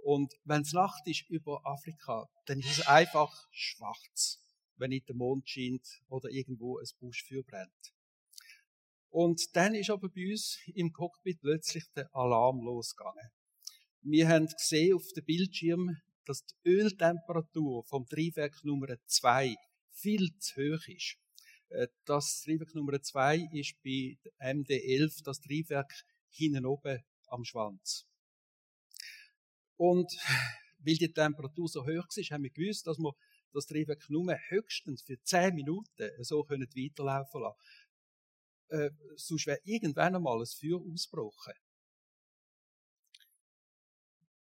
Und 0.03 0.33
wenn 0.45 0.62
es 0.62 0.73
Nacht 0.73 1.07
ist 1.07 1.29
über 1.29 1.61
Afrika, 1.64 2.29
dann 2.47 2.61
ist 2.61 2.79
es 2.79 2.87
einfach 2.87 3.47
schwarz, 3.51 4.40
wenn 4.81 4.90
nicht 4.90 5.09
der 5.09 5.16
Mond 5.16 5.49
scheint 5.49 5.87
oder 6.09 6.29
irgendwo 6.31 6.79
ein 6.79 6.87
Buschfeuer 6.99 7.43
brennt. 7.43 7.95
Und 9.11 9.55
dann 9.55 9.75
ist 9.75 9.90
aber 9.90 10.09
bei 10.09 10.31
uns 10.31 10.59
im 10.75 10.93
Cockpit 10.93 11.40
plötzlich 11.40 11.85
der 11.95 12.14
Alarm 12.14 12.61
losgegangen. 12.61 13.31
Wir 14.03 14.29
haben 14.29 14.47
gesehen 14.47 14.95
auf 14.95 15.07
dem 15.14 15.25
Bildschirm, 15.25 15.97
dass 16.25 16.45
die 16.47 16.69
Öltemperatur 16.69 17.85
vom 17.85 18.07
Triebwerk 18.07 18.64
Nummer 18.64 18.97
2 19.07 19.57
viel 19.90 20.31
zu 20.38 20.55
hoch 20.61 20.88
ist. 20.88 21.16
Äh, 21.71 21.88
das 22.05 22.43
Triebwerk 22.43 22.75
Nummer 22.75 23.01
zwei 23.01 23.49
ist 23.53 23.75
bei 23.83 24.19
MD11 24.40 25.23
das 25.25 25.40
Triebwerk 25.40 25.93
hinten 26.31 26.66
oben 26.66 27.03
am 27.29 27.45
Schwanz. 27.45 28.07
Und 29.77 30.12
weil 30.79 30.97
die 30.97 31.12
Temperatur 31.12 31.69
so 31.69 31.83
hoch 31.83 31.87
war, 31.87 32.25
haben 32.31 32.43
wir 32.43 32.51
gewusst, 32.51 32.87
dass 32.87 32.99
wir 32.99 33.14
das 33.53 33.67
Triebwerk 33.67 34.09
nur 34.09 34.35
höchstens 34.49 35.03
für 35.03 35.21
10 35.23 35.55
Minuten 35.55 36.11
so 36.21 36.45
können 36.45 36.69
weiterlaufen 36.75 37.43
lassen 37.43 37.59
äh, 38.71 38.91
sonst 39.17 39.47
wäre 39.47 39.61
irgendwann 39.65 40.15
einmal 40.15 40.41
ein 40.41 40.47
Feuer 40.47 40.81
ausgebrochen. 40.81 41.55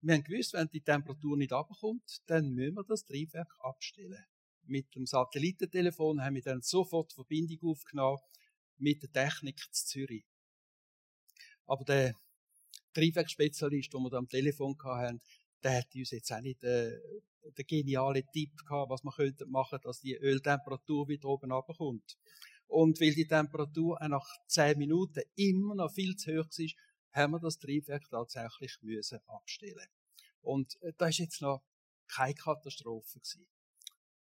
Wir 0.00 0.14
haben 0.14 0.24
gewusst, 0.24 0.52
wenn 0.52 0.68
die 0.68 0.82
Temperatur 0.82 1.36
nicht 1.36 1.52
abkommt, 1.52 2.22
dann 2.26 2.50
müssen 2.50 2.74
wir 2.74 2.84
das 2.84 3.04
Triebwerk 3.06 3.52
abstellen. 3.60 4.24
Mit 4.64 4.94
dem 4.94 5.06
Satellitentelefon 5.06 6.22
haben 6.22 6.34
wir 6.34 6.42
dann 6.42 6.60
sofort 6.60 7.12
Verbindung 7.12 7.70
aufgenommen 7.70 8.20
mit 8.78 9.02
der 9.02 9.12
Technik 9.12 9.60
zu 9.72 9.86
Zürich. 9.86 10.24
Aber 11.66 11.84
der 11.84 12.14
Triebwerksspezialist, 12.94 13.92
den 13.92 14.02
wir 14.02 14.10
da 14.10 14.18
am 14.18 14.28
Telefon 14.28 14.76
hatten, 14.84 15.20
der 15.62 15.78
hat 15.78 15.94
uns 15.94 16.10
jetzt 16.10 16.32
auch 16.32 16.40
nicht 16.40 16.62
äh, 16.62 16.98
den 17.52 17.66
genialen 17.66 18.24
Tipp 18.32 18.52
gehabt, 18.66 18.90
was 18.90 19.04
man 19.04 19.14
könnte 19.14 19.46
machen, 19.46 19.78
dass 19.82 20.00
die 20.00 20.16
Öltemperatur 20.16 21.08
wieder 21.08 21.28
oben 21.28 21.52
abkommt. 21.52 22.16
Und 22.68 23.00
weil 23.00 23.14
die 23.14 23.26
Temperatur 23.26 24.00
auch 24.00 24.08
nach 24.08 24.26
10 24.48 24.78
Minuten 24.78 25.22
immer 25.36 25.74
noch 25.74 25.92
viel 25.92 26.16
zu 26.16 26.32
hoch 26.32 26.46
war, 26.46 26.66
haben 27.12 27.32
wir 27.32 27.40
das 27.40 27.58
Triebwerk 27.58 28.02
tatsächlich 28.10 28.76
müssen 28.82 29.20
abstellen. 29.26 29.88
Und 30.42 30.76
äh, 30.82 30.92
da 30.96 31.08
ist 31.08 31.18
jetzt 31.18 31.40
noch 31.40 31.62
keine 32.08 32.34
Katastrophe 32.34 33.18
gewesen. 33.18 33.46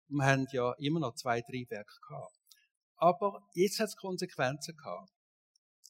Wir 0.08 0.26
haben 0.26 0.48
ja 0.52 0.74
immer 0.80 1.00
noch 1.00 1.16
zwei 1.16 1.42
Triebwerke 1.42 1.94
gehabt. 2.08 2.36
Aber 2.96 3.48
jetzt 3.54 3.80
hat 3.80 3.90
es 3.90 3.96
Konsequenzen 3.96 4.76
gehabt. 4.76 5.12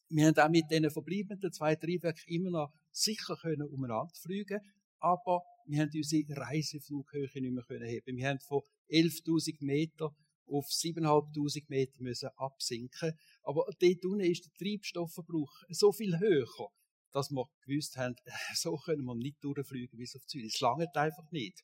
Wir 0.10 0.27
haben 0.27 0.38
auch 0.38 0.49
mit 0.49 0.69
diesen 0.69 0.89
verbleibenden 0.89 1.51
zwei 1.53 1.75
Triebwerken 1.75 2.27
immer 2.27 2.49
noch 2.49 2.73
sicher 2.91 3.38
können 3.38 3.67
umeinander 3.69 4.13
fliegen, 4.21 4.60
aber 4.99 5.41
wir 5.65 5.81
haben 5.81 5.91
unsere 5.93 6.35
Reiseflughöhe 6.35 7.29
nicht 7.33 7.53
mehr 7.53 7.63
können 7.63 7.88
heben. 7.88 8.17
Wir 8.17 8.29
haben 8.29 8.39
von 8.39 8.62
11.000 8.89 9.63
Meter 9.63 10.15
auf 10.47 10.65
7.500 10.65 11.65
Meter 11.67 12.01
müssen 12.01 12.29
absinken. 12.35 13.13
Aber 13.43 13.65
dort 13.79 14.05
unten 14.05 14.21
ist 14.21 14.45
der 14.45 14.53
Treibstoffverbrauch 14.53 15.51
so 15.69 15.91
viel 15.91 16.17
höher, 16.19 16.69
dass 17.12 17.29
wir 17.29 17.45
gewusst 17.65 17.97
haben, 17.97 18.15
so 18.55 18.75
können 18.77 19.05
wir 19.05 19.15
nicht 19.15 19.43
durchfliegen 19.43 19.97
bis 19.97 20.15
auf 20.15 20.25
Zürich. 20.25 20.53
Es 20.55 20.59
langt 20.59 20.95
einfach 20.95 21.29
nicht. 21.31 21.62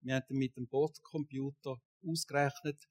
Wir 0.00 0.16
haben 0.16 0.36
mit 0.36 0.56
dem 0.56 0.68
Bordcomputer 0.68 1.76
ausgerechnet, 2.06 2.84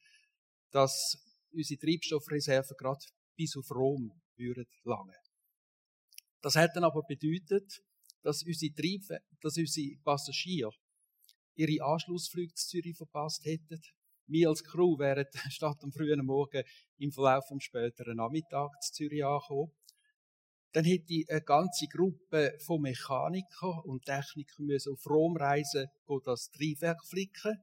dass 0.71 1.17
unsere 1.51 1.79
Treibstoffreserven 1.79 2.75
gerade 2.77 3.05
bis 3.35 3.55
auf 3.55 3.69
Rom 3.71 4.11
würden 4.35 4.65
langen. 4.83 5.15
Das 6.41 6.55
hat 6.55 6.75
dann 6.75 6.83
aber 6.83 7.03
bedeutet, 7.03 7.81
dass 8.23 8.43
unsere, 8.43 8.73
Trieb 8.73 9.03
dass 9.41 9.57
unsere 9.57 9.97
Passagiere 10.03 10.71
ihre 11.55 11.85
Anschlussflüge 11.85 12.53
zu 12.53 12.67
Zürich 12.67 12.97
verpasst 12.97 13.45
hätten. 13.45 13.81
Wir 14.25 14.49
als 14.49 14.63
Crew 14.63 14.97
wären 14.97 15.27
statt 15.51 15.77
am 15.83 15.91
frühen 15.91 16.25
Morgen 16.25 16.63
im 16.97 17.11
Verlauf 17.11 17.45
vom 17.47 17.59
späteren 17.59 18.17
Nachmittag 18.17 18.69
zu 18.81 18.93
Zürich 18.93 19.23
angekommen. 19.23 19.71
Dann 20.71 20.85
hätte 20.85 21.23
eine 21.29 21.41
ganze 21.41 21.85
Gruppe 21.87 22.57
von 22.65 22.81
Mechanikern 22.81 23.81
und 23.83 24.05
Technikern 24.05 24.65
müssen 24.65 24.93
auf 24.93 25.05
Rom 25.05 25.37
reisen, 25.37 25.87
das 26.25 26.49
Triebwerk 26.49 27.05
flicken. 27.05 27.57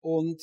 Und 0.00 0.42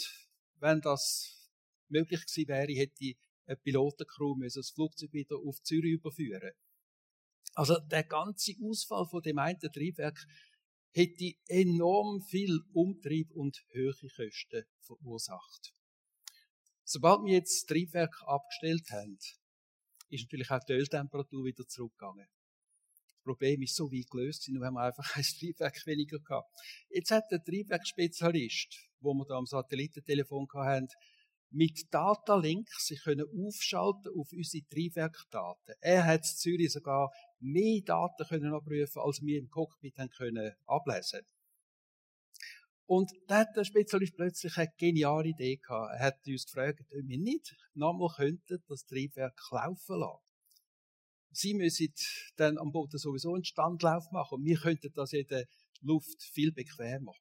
wenn 0.55 0.81
das 0.81 1.51
möglich 1.89 2.25
gewesen 2.25 2.47
wäre, 2.47 2.73
hätte 2.73 3.13
eine 3.45 3.57
Pilotencrew 3.57 4.35
müssen 4.35 4.59
das 4.59 4.71
Flugzeug 4.71 5.13
wieder 5.13 5.35
auf 5.37 5.61
Zürich 5.61 5.93
überführen. 5.93 6.53
Also 7.55 7.77
der 7.79 8.03
ganze 8.03 8.53
Ausfall 8.63 9.05
von 9.05 9.21
dem 9.21 9.37
einen 9.37 9.59
Triebwerk 9.59 10.19
hätte 10.91 11.33
enorm 11.47 12.21
viel 12.21 12.59
Umtrieb 12.73 13.31
und 13.31 13.57
hohe 13.73 13.93
Kosten 14.15 14.63
verursacht. 14.81 15.73
Sobald 16.83 17.23
wir 17.25 17.33
jetzt 17.33 17.61
das 17.61 17.65
Triebwerk 17.67 18.15
abgestellt 18.25 18.89
haben, 18.91 19.17
ist 20.09 20.23
natürlich 20.23 20.51
auch 20.51 20.63
die 20.67 20.73
Öltemperatur 20.73 21.45
wieder 21.45 21.65
zurückgegangen. 21.67 22.27
Das 22.27 23.23
Problem 23.23 23.61
ist 23.61 23.75
so 23.75 23.89
weit 23.91 24.09
gelöst, 24.09 24.49
nur 24.49 24.65
haben 24.65 24.73
wir 24.73 24.83
einfach 24.83 25.09
ein 25.15 25.23
Triebwerk 25.23 25.85
weniger 25.85 26.19
gehabt. 26.19 26.49
Jetzt 26.89 27.11
hat 27.11 27.23
der 27.31 27.43
Triebwerksspezialist, 27.43 28.77
wo 28.99 29.13
wir 29.13 29.25
da 29.25 29.35
am 29.35 29.45
Satellitentelefon 29.45 30.47
hatten, 30.53 30.87
mit 31.53 31.93
Datalinks 31.93 32.87
sich 32.87 33.03
können 33.03 33.27
aufschalten 33.27 34.11
auf 34.17 34.31
unsere 34.31 34.65
Triebwerkdaten. 34.69 35.75
Er 35.81 36.05
hat 36.05 36.21
in 36.21 36.37
Zürich 36.37 36.71
sogar 36.71 37.11
mehr 37.39 37.81
Daten 37.85 38.25
können 38.27 38.53
abrufen, 38.53 39.01
als 39.01 39.21
wir 39.21 39.39
im 39.39 39.49
Cockpit 39.49 39.97
haben 39.97 40.09
können 40.09 40.53
ablesen. 40.65 41.21
Und 42.85 43.11
da 43.27 43.39
hat 43.39 43.55
der 43.55 43.63
Spezialist 43.63 44.15
plötzlich 44.15 44.57
eine 44.57 44.73
geniale 44.77 45.29
Idee 45.29 45.57
gehabt. 45.57 45.93
Er 45.93 46.07
hat 46.07 46.27
uns 46.27 46.45
gefragt, 46.45 46.81
ob 46.81 47.07
wir 47.07 47.17
nicht 47.17 47.55
nochmal 47.73 48.09
könnten 48.15 48.63
das 48.67 48.85
Triebwerk 48.85 49.39
laufen 49.51 49.99
lassen. 49.99 50.23
Sie 51.31 51.53
müssen 51.53 51.93
dann 52.35 52.57
am 52.57 52.71
Boden 52.71 52.97
sowieso 52.97 53.33
einen 53.33 53.45
Standlauf 53.45 54.11
machen 54.11 54.39
und 54.39 54.45
wir 54.45 54.57
könnten 54.57 54.91
das 54.93 55.13
in 55.13 55.25
der 55.27 55.45
Luft 55.81 56.21
viel 56.21 56.51
bequemer. 56.51 57.13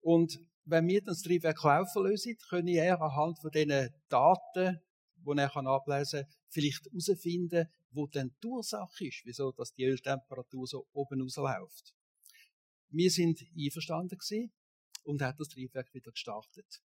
Und 0.00 0.38
wenn 0.64 0.86
wir 0.86 1.02
das 1.02 1.22
Triebwerk 1.22 1.62
laufen 1.62 2.04
lösen, 2.04 2.36
können 2.48 2.68
er 2.68 3.00
anhand 3.00 3.38
von 3.40 3.50
diesen 3.50 3.90
Daten, 4.08 4.80
die 5.16 5.38
er 5.38 5.56
ablesen 5.56 6.22
kann, 6.22 6.32
vielleicht 6.48 6.86
herausfinden, 6.86 7.68
wo 7.90 8.06
denn 8.06 8.34
die 8.42 8.46
Ursache 8.46 9.06
ist, 9.06 9.22
wieso 9.24 9.52
dass 9.52 9.72
die 9.74 9.84
Öltemperatur 9.84 10.66
so 10.66 10.86
oben 10.92 11.20
rausläuft. 11.20 11.94
Wir 12.90 13.10
sind 13.10 13.40
einverstanden 13.56 14.18
gewesen 14.18 14.52
und 15.04 15.22
haben 15.22 15.36
das 15.38 15.48
Triebwerk 15.48 15.92
wieder 15.94 16.10
gestartet. 16.10 16.82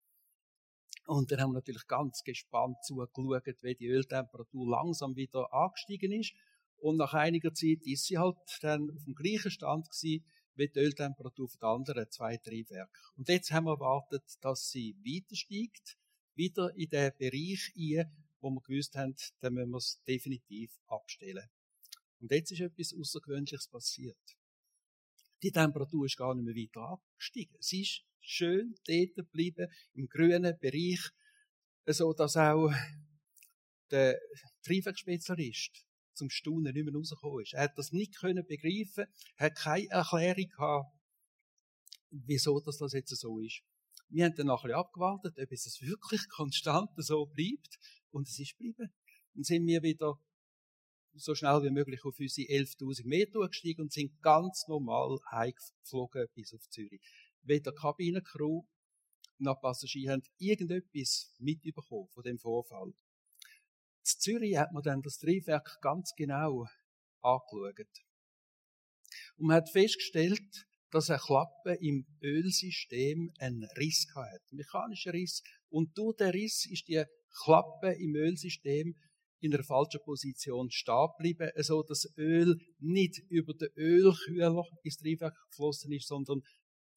Und 1.07 1.31
dann 1.31 1.41
haben 1.41 1.51
wir 1.51 1.55
natürlich 1.55 1.87
ganz 1.87 2.23
gespannt 2.25 2.79
zugeschaut, 2.85 3.63
wie 3.63 3.75
die 3.75 3.87
Öltemperatur 3.87 4.69
langsam 4.69 5.15
wieder 5.15 5.53
angestiegen 5.53 6.13
ist. 6.13 6.33
Und 6.79 6.97
nach 6.97 7.15
einiger 7.15 7.55
Zeit 7.55 7.79
ist 7.85 8.07
sie 8.07 8.19
halt 8.19 8.37
dann 8.61 8.91
auf 8.91 9.05
dem 9.05 9.15
gleichen 9.15 9.51
Stand 9.51 9.89
gewesen, 9.89 10.25
wie 10.57 10.69
die 10.69 10.79
Öltemperatur 10.79 11.49
den 11.49 11.63
anderen 11.63 12.11
zwei 12.11 12.37
Triebwerken. 12.37 12.95
Und 13.17 13.29
jetzt 13.29 13.51
haben 13.51 13.65
wir 13.65 13.73
erwartet, 13.73 14.25
dass 14.41 14.71
sie 14.71 14.97
weiter 15.05 15.37
steigt, 15.37 15.99
wieder 16.35 16.75
in 16.77 16.89
den 16.89 17.13
Bereich 17.19 17.73
ein, 17.77 18.11
wo 18.41 18.51
wir 18.51 18.61
gewusst 18.63 18.95
haben, 18.97 19.15
dann 19.41 19.55
müssen 19.55 19.71
wir 19.71 19.79
es 19.79 20.03
definitiv 20.07 20.79
abstellen. 20.87 21.49
Und 22.21 22.31
jetzt 22.33 22.53
ist 22.53 22.61
etwas 22.61 22.95
Außergewöhnliches 22.99 23.69
passiert. 23.69 24.37
Die 25.43 25.53
Temperatur 25.53 26.07
ist 26.07 26.17
gar 26.17 26.35
nicht 26.35 26.45
mehr 26.45 26.55
weiter 26.55 26.99
angestiegen. 26.99 27.57
Sie 27.61 27.83
ist 27.83 28.05
schön 28.21 28.75
dort 28.87 29.15
geblieben, 29.15 29.69
im 29.95 30.09
grünen 30.09 30.59
Bereich, 30.59 31.01
so 31.87 32.13
dass 32.13 32.37
auch 32.37 32.73
der 33.91 34.19
Triebwerksspezialist 34.63 35.86
zum 36.17 36.31
Staunen 36.31 36.73
nicht 36.73 36.85
mehr 36.85 36.95
rausgekommen 36.95 37.43
ist. 37.43 37.55
Er 37.55 37.65
hat 37.65 37.79
das 37.79 37.93
nicht 37.93 38.17
können 38.17 38.47
begreifen, 38.47 39.07
hat 39.37 39.55
keine 39.57 39.89
Erklärung 39.89 40.49
gehabt, 40.49 40.93
wieso 42.11 42.61
das, 42.61 42.81
jetzt 42.93 43.17
so 43.17 43.39
ist. 43.41 43.63
Wir 44.09 44.25
haben 44.25 44.35
dann 44.37 44.47
nachher 44.47 44.77
abgewartet, 44.77 45.39
ob 45.39 45.53
es 45.53 45.81
wirklich 45.81 46.29
konstant 46.37 46.91
so 46.97 47.27
bleibt. 47.27 47.79
Und 48.11 48.29
es 48.29 48.39
ist 48.39 48.57
geblieben. 48.57 48.93
Dann 49.35 49.43
sind 49.43 49.67
wir 49.67 49.83
wieder 49.83 50.19
so 51.15 51.35
schnell 51.35 51.63
wie 51.63 51.71
möglich 51.71 52.05
auf 52.05 52.19
unsere 52.19 52.49
11.000 52.49 53.07
Meter 53.07 53.47
gestiegen 53.49 53.83
und 53.83 53.93
sind 53.93 54.21
ganz 54.23 54.67
normal 54.69 55.19
heimgeflogen 55.31 56.27
bis 56.35 56.55
auf 56.55 56.69
Zürich. 56.69 57.01
Weder 57.43 57.73
Kabinencrew 57.73 58.65
noch 59.39 59.61
Passagiere 59.61 60.15
haben 60.15 60.23
irgendetwas 60.39 61.35
mitbekommen 61.39 62.09
von 62.09 62.23
dem 62.23 62.39
Vorfall. 62.39 62.93
In 64.07 64.21
Zürich 64.21 64.57
hat 64.57 64.73
man 64.73 64.85
dann 64.85 65.03
das 65.03 65.19
Triebwerk 65.19 65.79
ganz 65.81 66.13
genau 66.17 66.67
angeschaut. 67.23 67.89
Und 69.37 69.49
man 69.49 69.57
hat 69.57 69.71
festgestellt, 69.71 70.67
dass 70.91 71.11
eine 71.11 71.19
Klappe 71.19 71.75
im 71.81 72.07
Ölsystem 72.23 73.33
einen 73.41 73.65
Riss 73.77 74.07
hatte, 74.15 74.45
einen 74.51 74.59
mechanischen 74.59 75.11
Riss. 75.11 75.43
Und 75.69 75.99
durch 75.99 76.17
den 76.19 76.31
Riss 76.31 76.67
ist 76.71 76.87
die 76.87 77.05
Klappe 77.45 77.95
im 77.95 78.15
Ölsystem 78.15 78.95
in 79.41 79.53
einer 79.53 79.65
falschen 79.65 80.01
Position 80.05 80.71
stehen 80.71 81.09
geblieben, 81.19 81.51
so 81.57 81.83
dass 81.83 82.07
Öl 82.17 82.57
nicht 82.79 83.19
über 83.29 83.55
den 83.55 83.69
Ölkühler 83.77 84.65
ins 84.85 84.97
Triebwerk 84.99 85.37
geflossen 85.51 85.93
ist, 85.93 86.07
sondern 86.07 86.43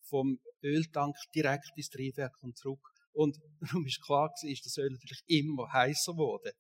vom 0.04 0.40
Öltank 0.64 1.16
direkt 1.36 1.72
ins 1.76 1.90
Triebwerk 1.90 2.36
und 2.42 2.56
zurück. 2.56 2.88
Und 3.12 3.38
darum 3.60 3.86
ist 3.88 4.02
klar 4.02 4.32
ist 4.44 4.66
das 4.66 4.78
Öl 4.78 4.92
natürlich 4.92 5.24
immer 5.26 5.72
heißer 5.74 6.14
geworden. 6.14 6.54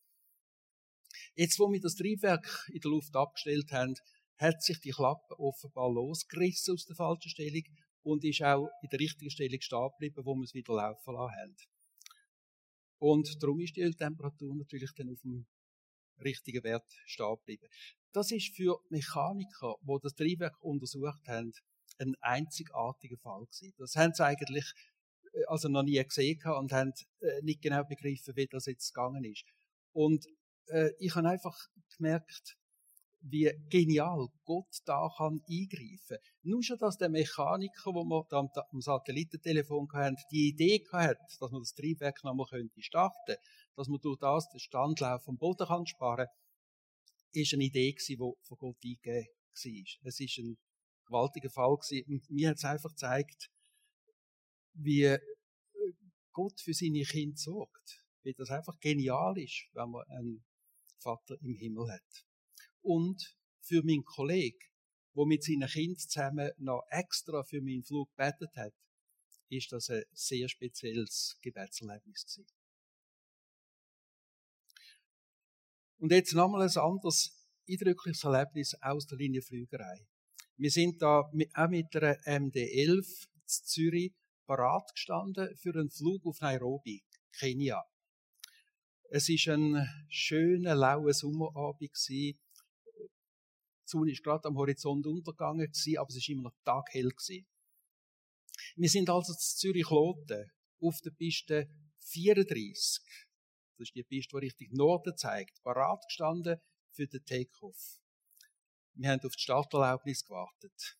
Jetzt, 1.39 1.57
wo 1.57 1.71
wir 1.71 1.79
das 1.79 1.95
Triebwerk 1.95 2.67
in 2.67 2.81
der 2.81 2.91
Luft 2.91 3.15
abgestellt 3.15 3.71
haben, 3.71 3.93
hat 4.39 4.61
sich 4.61 4.77
die 4.81 4.89
Klappe 4.89 5.39
offenbar 5.39 5.89
losgerissen 5.89 6.73
aus 6.73 6.85
der 6.85 6.97
falschen 6.97 7.29
Stellung 7.29 7.63
und 8.03 8.25
ist 8.25 8.41
auch 8.41 8.67
in 8.81 8.89
der 8.89 8.99
richtigen 8.99 9.31
Stellung 9.31 9.61
stehen 9.61 9.89
geblieben, 9.91 10.25
wo 10.25 10.35
wir 10.35 10.43
es 10.43 10.53
wieder 10.53 10.73
laufen 10.73 11.13
lassen 11.13 11.33
haben. 11.33 11.55
Und 12.97 13.41
darum 13.41 13.61
ist 13.61 13.77
die 13.77 13.83
Öltemperatur 13.83 14.53
natürlich 14.53 14.91
dann 14.97 15.11
auf 15.13 15.21
dem 15.21 15.45
richtigen 16.21 16.61
Wert 16.65 16.91
stehen 17.05 17.37
geblieben. 17.37 17.69
Das 18.11 18.31
ist 18.31 18.53
für 18.53 18.77
Mechaniker, 18.89 19.75
die 19.81 19.97
das 20.03 20.15
Triebwerk 20.15 20.61
untersucht 20.61 21.25
haben, 21.29 21.53
ein 21.99 22.15
einzigartiger 22.19 23.17
Fall 23.17 23.45
gewesen. 23.45 23.73
Das 23.77 23.95
haben 23.95 24.13
sie 24.13 24.25
eigentlich 24.25 24.65
äh, 25.31 25.45
also 25.47 25.69
noch 25.69 25.83
nie 25.83 26.03
gesehen 26.03 26.41
und 26.57 26.73
haben 26.73 26.91
äh, 27.21 27.41
nicht 27.43 27.61
genau 27.61 27.85
begriffen, 27.85 28.35
wie 28.35 28.47
das 28.47 28.65
jetzt 28.65 28.93
gegangen 28.93 29.23
ist. 29.23 29.45
Und 29.93 30.27
äh, 30.69 30.91
ich 30.99 31.15
habe 31.15 31.29
einfach 31.29 31.57
gemerkt, 31.97 32.57
wie 33.21 33.51
genial 33.69 34.27
Gott 34.45 34.77
da 34.85 35.09
kann 35.17 35.41
eingreifen. 35.49 36.17
Nur 36.43 36.63
schon, 36.63 36.77
dass 36.77 36.97
der 36.97 37.09
Mechaniker, 37.09 37.93
wo 37.93 38.03
wir 38.05 38.25
da 38.29 38.47
am 38.71 38.81
Satellitentelefon 38.81 39.89
hatten, 39.93 40.15
die 40.31 40.49
Idee 40.49 40.85
hatte, 40.91 41.19
dass 41.39 41.51
man 41.51 41.61
das 41.61 41.73
Triebwerk 41.73 42.23
nochmal 42.23 42.47
könnte 42.49 42.81
starten, 42.81 43.35
dass 43.75 43.87
man 43.87 43.99
durch 44.01 44.19
das 44.19 44.49
den 44.49 44.59
Standlauf 44.59 45.23
vom 45.23 45.37
Boden 45.37 45.67
kann 45.67 45.85
sparen, 45.85 46.27
ist 47.33 47.53
eine 47.53 47.65
Idee 47.65 47.91
gewesen, 47.91 48.17
die 48.17 48.47
von 48.47 48.57
Gott 48.57 48.77
eingegeben 48.83 49.27
war. 49.27 50.07
Es 50.07 50.19
ist 50.19 50.37
ein 50.37 50.57
gewaltiger 51.05 51.49
Fall 51.49 51.75
gewesen. 51.75 52.05
Und 52.07 52.29
mir 52.29 52.49
hat 52.49 52.57
es 52.57 52.65
einfach 52.65 52.91
gezeigt, 52.91 53.49
wie 54.73 55.17
Gott 56.31 56.59
für 56.61 56.73
seine 56.73 57.03
Kinder 57.03 57.37
sorgt. 57.37 58.05
Wie 58.23 58.33
das 58.33 58.49
einfach 58.49 58.79
genial 58.79 59.37
ist, 59.37 59.67
wenn 59.73 59.89
man 59.89 60.03
einen 60.09 60.43
Vater 60.99 61.35
im 61.41 61.55
Himmel 61.55 61.91
hat 61.91 62.25
und 62.81 63.35
für 63.61 63.83
meinen 63.83 64.03
Kollegen, 64.03 64.59
der 65.15 65.25
mit 65.25 65.43
seinen 65.43 65.67
Kindern 65.67 65.97
zusammen 65.97 66.51
noch 66.57 66.83
extra 66.89 67.43
für 67.43 67.61
meinen 67.61 67.83
Flug 67.83 68.09
gebetet 68.11 68.55
hat, 68.55 68.73
ist 69.49 69.71
das 69.71 69.89
ein 69.89 70.03
sehr 70.11 70.47
spezielles 70.47 71.37
Gebetserlebnis 71.41 72.25
gewesen. 72.25 72.47
Und 75.97 76.11
jetzt 76.11 76.33
nochmal 76.33 76.61
ein 76.61 76.77
anderes 76.77 77.35
eindrückliches 77.67 78.23
Erlebnis 78.23 78.75
aus 78.81 79.05
der 79.05 79.17
Linienflügerei. 79.17 80.07
Wir 80.57 80.71
sind 80.71 81.01
da 81.01 81.19
auch 81.19 81.33
mit 81.33 81.53
einer 81.55 82.17
MD-11 82.25 83.27
zu 83.45 83.63
Zürich 83.65 84.13
parat 84.45 84.89
gestanden 84.93 85.55
für 85.57 85.73
einen 85.73 85.89
Flug 85.89 86.25
auf 86.25 86.39
Nairobi, 86.41 87.03
Kenia. 87.37 87.83
Es 89.11 89.27
ist 89.27 89.47
ein 89.47 89.87
schöner, 90.07 90.75
lauer 90.75 91.11
Sommerabend. 91.13 91.89
Die 92.09 92.37
Sonne 93.83 94.11
ist 94.11 94.23
gerade 94.23 94.47
am 94.47 94.55
Horizont 94.55 95.07
untergegangen 95.07 95.67
aber 95.97 96.09
es 96.09 96.15
ist 96.15 96.29
immer 96.29 96.43
noch 96.43 96.55
taghell. 96.63 97.09
Wir 98.75 98.89
sind 98.89 99.09
also 99.09 99.33
zu 99.33 99.57
Zürich-Loten 99.57 100.51
auf 100.79 101.01
der 101.01 101.09
Piste 101.09 101.67
34. 102.01 103.03
Das 103.79 103.87
ist 103.87 103.95
die 103.95 104.03
Piste, 104.03 104.37
die 104.39 104.45
Richtung 104.45 104.67
Norden 104.73 105.17
zeigt. 105.17 105.59
Parat 105.63 106.03
gestanden 106.07 106.59
für 106.91 107.07
den 107.07 107.25
Takeoff. 107.25 107.97
Wir 108.93 109.09
haben 109.09 109.25
auf 109.25 109.35
die 109.35 109.41
Starterlaubnis 109.41 110.23
gewartet. 110.23 110.99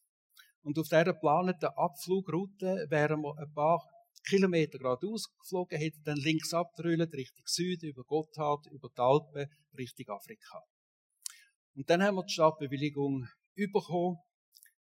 Und 0.63 0.79
auf 0.79 0.87
dieser 0.87 1.03
geplanten 1.03 1.69
Abflugroute 1.75 2.87
wären 2.89 3.21
wir 3.21 3.37
ein 3.37 3.53
paar 3.53 3.87
Kilometer 4.27 4.77
geradeaus 4.77 5.29
geflogen, 5.39 5.77
hätten 5.77 6.03
dann 6.03 6.17
links 6.17 6.53
abgerollt, 6.53 7.13
Richtung 7.13 7.45
Süden, 7.45 7.89
über 7.89 8.03
Gotthard, 8.03 8.67
über 8.67 8.89
die 8.89 9.01
Alpen, 9.01 9.51
Richtung 9.77 10.09
Afrika. 10.09 10.63
Und 11.75 11.89
dann 11.89 12.03
haben 12.03 12.15
wir 12.15 12.23
die 12.23 12.33
Startbewilligung 12.33 13.27
bekommen. 13.55 14.17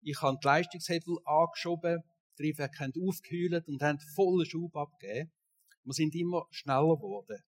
Ich 0.03 0.21
habe 0.21 0.39
die 0.43 0.47
Leistungshebel 0.47 1.17
angeschoben, 1.25 2.03
die 2.33 2.43
Triebwerke 2.43 2.79
haben 2.81 2.93
aufgehüllt 3.09 3.69
und 3.69 3.83
haben 3.83 3.99
vollen 4.15 4.47
Schub 4.47 4.75
abgegeben. 4.77 5.33
Wir 5.85 5.93
sind 5.93 6.15
immer 6.15 6.47
schneller 6.51 6.97
geworden. 6.97 7.43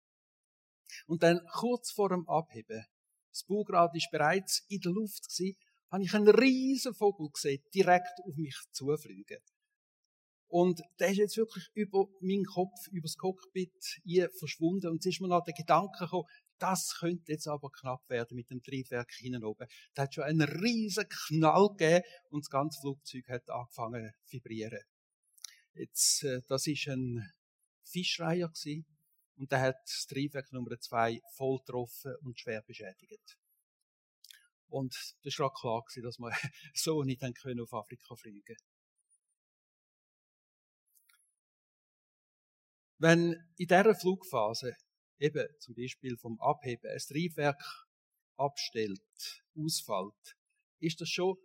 Und 1.08 1.24
dann 1.24 1.40
kurz 1.54 1.92
vor 1.92 2.10
dem 2.10 2.28
Abheben, 2.28 2.86
das 3.32 3.46
Bugrad 3.46 3.96
ist 3.96 4.10
bereits 4.12 4.66
in 4.68 4.82
der 4.82 4.92
Luft 4.92 5.26
habe 5.92 6.04
ich 6.04 6.14
einen 6.14 6.30
riesen 6.30 6.94
Vogel 6.94 7.30
gesehen, 7.30 7.64
direkt 7.74 8.20
auf 8.26 8.36
mich 8.36 8.58
zufliegen. 8.72 9.40
Und 10.52 10.82
der 11.00 11.12
ist 11.12 11.18
jetzt 11.18 11.38
wirklich 11.38 11.70
über 11.74 12.10
meinen 12.20 12.44
Kopf, 12.44 12.88
über 12.92 13.04
das 13.04 13.16
Cockpit 13.16 14.02
hier 14.04 14.30
verschwunden. 14.38 14.90
Und 14.90 15.00
es 15.00 15.06
ist 15.06 15.22
mir 15.22 15.30
noch 15.30 15.46
der 15.46 15.54
Gedanke 15.54 16.04
gekommen, 16.04 16.28
das 16.58 16.98
könnte 17.00 17.32
jetzt 17.32 17.48
aber 17.48 17.72
knapp 17.72 18.08
werden 18.10 18.36
mit 18.36 18.50
dem 18.50 18.62
Triebwerk 18.62 19.14
hinten 19.14 19.46
oben. 19.46 19.66
Da 19.94 20.04
hat 20.04 20.14
schon 20.14 20.26
einen 20.26 20.42
riesen 20.42 21.06
Knall 21.08 21.70
gegeben 21.70 22.06
und 22.30 22.44
das 22.44 22.50
ganze 22.50 22.82
Flugzeug 22.82 23.30
hat 23.30 23.50
angefangen 23.50 24.12
zu 24.26 24.34
vibrieren. 24.34 24.84
Jetzt, 25.74 26.24
äh, 26.24 26.42
das 26.50 26.68
ist 26.68 26.86
ein 26.90 27.32
Fischreiher 27.84 28.50
gewesen, 28.50 28.86
und 29.38 29.52
der 29.52 29.62
hat 29.62 29.78
das 29.86 30.06
Triebwerk 30.08 30.52
Nummer 30.52 30.78
zwei 30.80 31.22
voll 31.36 31.60
getroffen 31.60 32.14
und 32.24 32.38
schwer 32.38 32.62
beschädigt. 32.62 33.38
Und 34.68 34.94
das 35.24 35.40
war 35.40 35.54
klar 35.54 35.82
gewesen, 35.82 36.04
dass 36.04 36.20
wir 36.20 36.32
so 36.76 37.04
nicht 37.04 37.24
auf 37.24 37.74
Afrika 37.74 38.16
fliegen 38.16 38.44
können. 38.44 38.71
Wenn 43.02 43.34
in 43.58 43.68
dieser 43.68 43.96
Flugphase 43.96 44.76
eben 45.18 45.48
zum 45.58 45.74
Beispiel 45.74 46.18
vom 46.18 46.40
Abheben 46.40 46.88
ein 46.88 47.00
Triebwerk 47.00 47.60
abstellt, 48.38 49.02
ausfällt, 49.58 50.38
ist 50.80 51.02
das 51.02 51.10
schon 51.10 51.36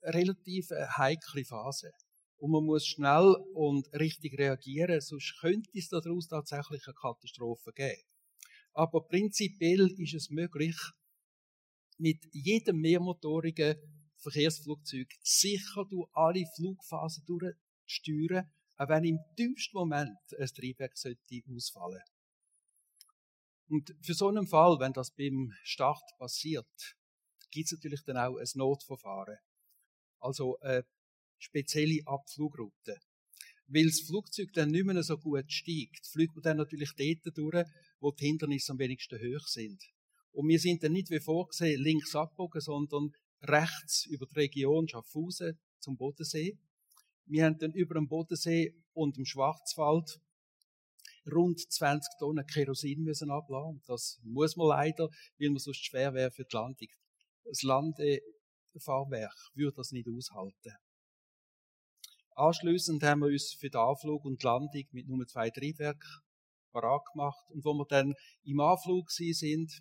eine 0.00 0.14
relativ 0.14 0.70
heikle 0.96 1.44
Phase. 1.44 1.90
Und 2.38 2.52
man 2.52 2.64
muss 2.64 2.86
schnell 2.86 3.36
und 3.52 3.86
richtig 3.92 4.38
reagieren, 4.38 4.98
sonst 5.02 5.36
könnte 5.42 5.68
es 5.74 5.90
daraus 5.90 6.26
tatsächlich 6.26 6.86
eine 6.86 6.94
Katastrophe 6.94 7.72
geben. 7.74 8.00
Aber 8.72 9.06
prinzipiell 9.06 9.90
ist 9.98 10.14
es 10.14 10.30
möglich, 10.30 10.76
mit 11.98 12.24
jedem 12.32 12.80
mehrmotorigen 12.80 13.76
Verkehrsflugzeug 14.16 15.08
sicher 15.22 15.84
durch 15.84 16.08
alle 16.14 16.46
Flugphasen 16.56 17.26
durchzusteuern, 17.26 18.50
auch 18.76 18.88
wenn 18.88 19.04
im 19.04 19.18
dümmsten 19.38 19.78
Moment 19.78 20.18
ein 20.38 20.46
Triebwerk 20.46 20.96
sollte 20.96 21.42
ausfallen 21.48 22.02
und 23.68 23.94
für 24.02 24.14
so 24.14 24.28
einen 24.28 24.46
Fall, 24.46 24.78
wenn 24.78 24.92
das 24.92 25.10
beim 25.10 25.52
Start 25.62 26.02
passiert, 26.18 26.96
gibt 27.50 27.66
es 27.66 27.72
natürlich 27.72 28.02
dann 28.04 28.16
auch 28.16 28.36
ein 28.36 28.46
Notverfahren. 28.54 29.38
Also 30.20 30.58
eine 30.60 30.84
spezielle 31.38 32.00
Abflugroute. 32.06 32.98
Weil 33.66 33.86
das 33.86 34.00
Flugzeug 34.00 34.52
dann 34.52 34.70
nicht 34.70 34.84
mehr 34.84 35.02
so 35.02 35.16
gut 35.16 35.50
steigt, 35.50 36.06
fliegt 36.06 36.34
man 36.34 36.42
dann 36.42 36.56
natürlich 36.58 36.90
dort 36.96 37.36
durch, 37.36 37.66
wo 38.00 38.12
die 38.12 38.26
Hindernisse 38.26 38.72
am 38.72 38.78
wenigsten 38.78 39.18
hoch 39.18 39.46
sind. 39.46 39.82
Und 40.32 40.48
wir 40.48 40.58
sind 40.58 40.82
dann 40.82 40.92
nicht 40.92 41.10
wie 41.10 41.20
vorgesehen 41.20 41.80
links 41.82 42.14
abbogen, 42.14 42.60
sondern 42.60 43.12
rechts 43.40 44.04
über 44.06 44.26
die 44.26 44.40
Region 44.40 44.88
Schaffhausen 44.88 45.58
zum 45.78 45.96
Bodensee. 45.96 46.58
Wir 47.26 47.44
haben 47.44 47.58
dann 47.58 47.72
über 47.72 47.94
dem 47.94 48.08
Bodensee 48.08 48.74
und 48.92 49.16
im 49.18 49.24
Schwarzwald 49.24 50.20
rund 51.32 51.60
20 51.60 52.18
Tonnen 52.18 52.46
Kerosin 52.46 53.02
müssen 53.02 53.30
abladen. 53.30 53.82
Das 53.86 54.20
muss 54.22 54.56
man 54.56 54.68
leider, 54.68 55.08
weil 55.38 55.50
man 55.50 55.58
sonst 55.58 55.84
schwer 55.84 56.12
wäre 56.14 56.30
für 56.30 56.44
die 56.44 56.54
Landung. 56.54 56.88
Das 57.44 57.62
Landefahrwerk 57.62 59.50
würde 59.54 59.76
das 59.76 59.92
nicht 59.92 60.08
aushalten. 60.08 60.76
Anschließend 62.36 63.02
haben 63.04 63.20
wir 63.20 63.28
uns 63.28 63.54
für 63.54 63.70
den 63.70 63.80
Anflug 63.80 64.24
und 64.24 64.42
die 64.42 64.46
Landung 64.46 64.84
mit 64.90 65.06
nur 65.06 65.26
zwei 65.26 65.50
Triebwerken 65.50 66.10
parat 66.72 67.02
gemacht. 67.12 67.50
Und 67.50 67.64
wo 67.64 67.72
wir 67.74 67.86
dann 67.86 68.14
im 68.42 68.60
Anflug 68.60 69.10
sind, 69.10 69.80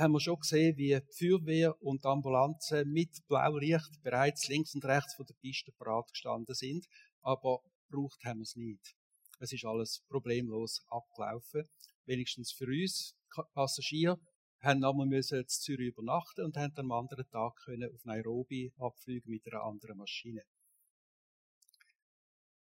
haben 0.00 0.12
wir 0.12 0.20
schon 0.20 0.40
gesehen, 0.40 0.76
wie 0.78 0.98
die 0.98 1.12
Feuerwehr 1.12 1.80
und 1.82 2.04
die 2.04 2.08
Ambulanzen 2.08 2.90
mit 2.90 3.10
Blaulicht 3.28 4.02
bereits 4.02 4.48
links 4.48 4.74
und 4.74 4.84
rechts 4.84 5.14
von 5.14 5.26
der 5.26 5.34
Piste 5.34 5.72
parat 5.72 6.10
gestanden 6.10 6.54
sind. 6.54 6.86
Aber 7.20 7.60
braucht 7.90 8.24
haben 8.24 8.38
wir 8.38 8.44
es 8.44 8.56
nicht. 8.56 8.96
Es 9.38 9.52
ist 9.52 9.64
alles 9.64 10.02
problemlos 10.08 10.82
abgelaufen. 10.88 11.68
Wenigstens 12.06 12.52
für 12.52 12.66
uns 12.66 13.14
Passagiere 13.52 14.18
haben 14.60 14.84
einmal 14.84 15.06
müssen 15.06 15.40
in 15.40 15.48
Zürich 15.48 15.88
übernachten 15.88 16.44
und 16.44 16.56
haben 16.56 16.76
am 16.76 16.92
anderen 16.92 17.28
Tag 17.28 17.54
können 17.64 17.90
auf 17.94 18.04
Nairobi 18.04 18.72
abfliegen 18.78 19.30
mit 19.30 19.46
einer 19.46 19.64
anderen 19.64 19.98
Maschine. 19.98 20.42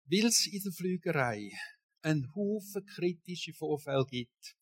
Weil 0.04 0.26
es 0.26 0.46
in 0.46 0.62
der 0.62 0.72
Flügerei 0.72 1.50
einen 2.02 2.32
Haufen 2.34 2.84
kritische 2.84 3.52
Vorfälle 3.52 4.06
gibt, 4.06 4.56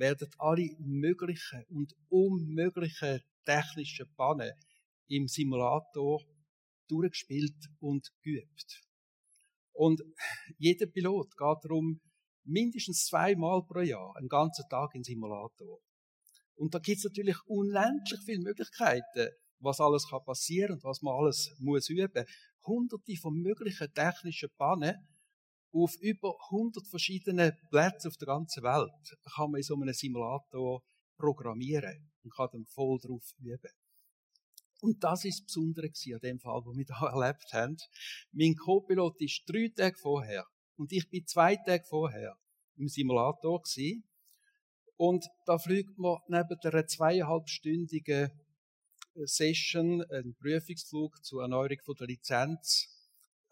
werden 0.00 0.28
alle 0.38 0.74
möglichen 0.78 1.64
und 1.68 1.94
unmöglichen 2.08 3.20
technischen 3.44 4.12
Pannen 4.16 4.50
im 5.08 5.28
Simulator 5.28 6.20
durchgespielt 6.88 7.68
und 7.78 8.10
geübt. 8.22 8.82
Und 9.72 10.02
jeder 10.58 10.86
Pilot 10.86 11.36
geht 11.36 11.64
darum 11.64 12.00
mindestens 12.44 13.06
zweimal 13.06 13.62
pro 13.66 13.80
Jahr 13.80 14.16
einen 14.16 14.28
ganzen 14.28 14.68
Tag 14.68 14.94
in 14.94 15.04
Simulator. 15.04 15.80
Und 16.56 16.74
da 16.74 16.78
gibt 16.78 16.98
es 16.98 17.04
natürlich 17.04 17.36
unendlich 17.46 18.20
viele 18.24 18.42
Möglichkeiten, 18.42 19.30
was 19.60 19.80
alles 19.80 20.08
kann 20.08 20.24
passieren 20.24 20.72
und 20.72 20.84
was 20.84 21.02
man 21.02 21.14
alles 21.14 21.54
muss 21.58 21.88
üben. 21.88 22.24
Hunderte 22.66 23.16
von 23.16 23.34
möglichen 23.34 23.92
technischen 23.92 24.50
Pannen. 24.56 24.96
Auf 25.72 25.94
über 26.00 26.36
100 26.50 26.86
verschiedenen 26.88 27.52
Plätzen 27.70 28.08
auf 28.08 28.16
der 28.16 28.26
ganzen 28.26 28.62
Welt 28.62 29.18
kann 29.34 29.50
man 29.50 29.58
in 29.58 29.62
so 29.62 29.74
einem 29.74 29.92
Simulator 29.92 30.82
programmieren 31.16 32.10
und 32.24 32.34
kann 32.34 32.48
dann 32.52 32.66
voll 32.66 32.98
drauf 32.98 33.22
üben. 33.38 33.70
Und 34.80 35.04
das 35.04 35.24
ist 35.24 35.40
das 35.40 35.46
Besondere 35.46 35.88
an 35.88 36.20
dem 36.20 36.40
Fall, 36.40 36.62
wo 36.64 36.74
wir 36.74 36.86
da 36.86 37.06
erlebt 37.12 37.52
haben. 37.52 37.76
Mein 38.32 38.56
Co-Pilot 38.56 39.20
ist 39.20 39.42
drei 39.46 39.70
Tage 39.76 39.96
vorher 39.96 40.46
und 40.76 40.92
ich 40.92 41.08
bin 41.08 41.26
zwei 41.26 41.56
Tage 41.56 41.84
vorher 41.84 42.36
im 42.76 42.88
Simulator 42.88 43.60
gewesen. 43.60 44.04
Und 44.96 45.26
da 45.46 45.58
fliegt 45.58 45.98
man 45.98 46.18
neben 46.28 46.58
einer 46.62 46.86
zweieinhalbstündigen 46.86 48.30
Session, 49.24 50.02
ein 50.02 50.34
Prüfungsflug 50.36 51.24
zur 51.24 51.42
Erneuerung 51.42 51.78
der 51.98 52.06
Lizenz, 52.06 52.99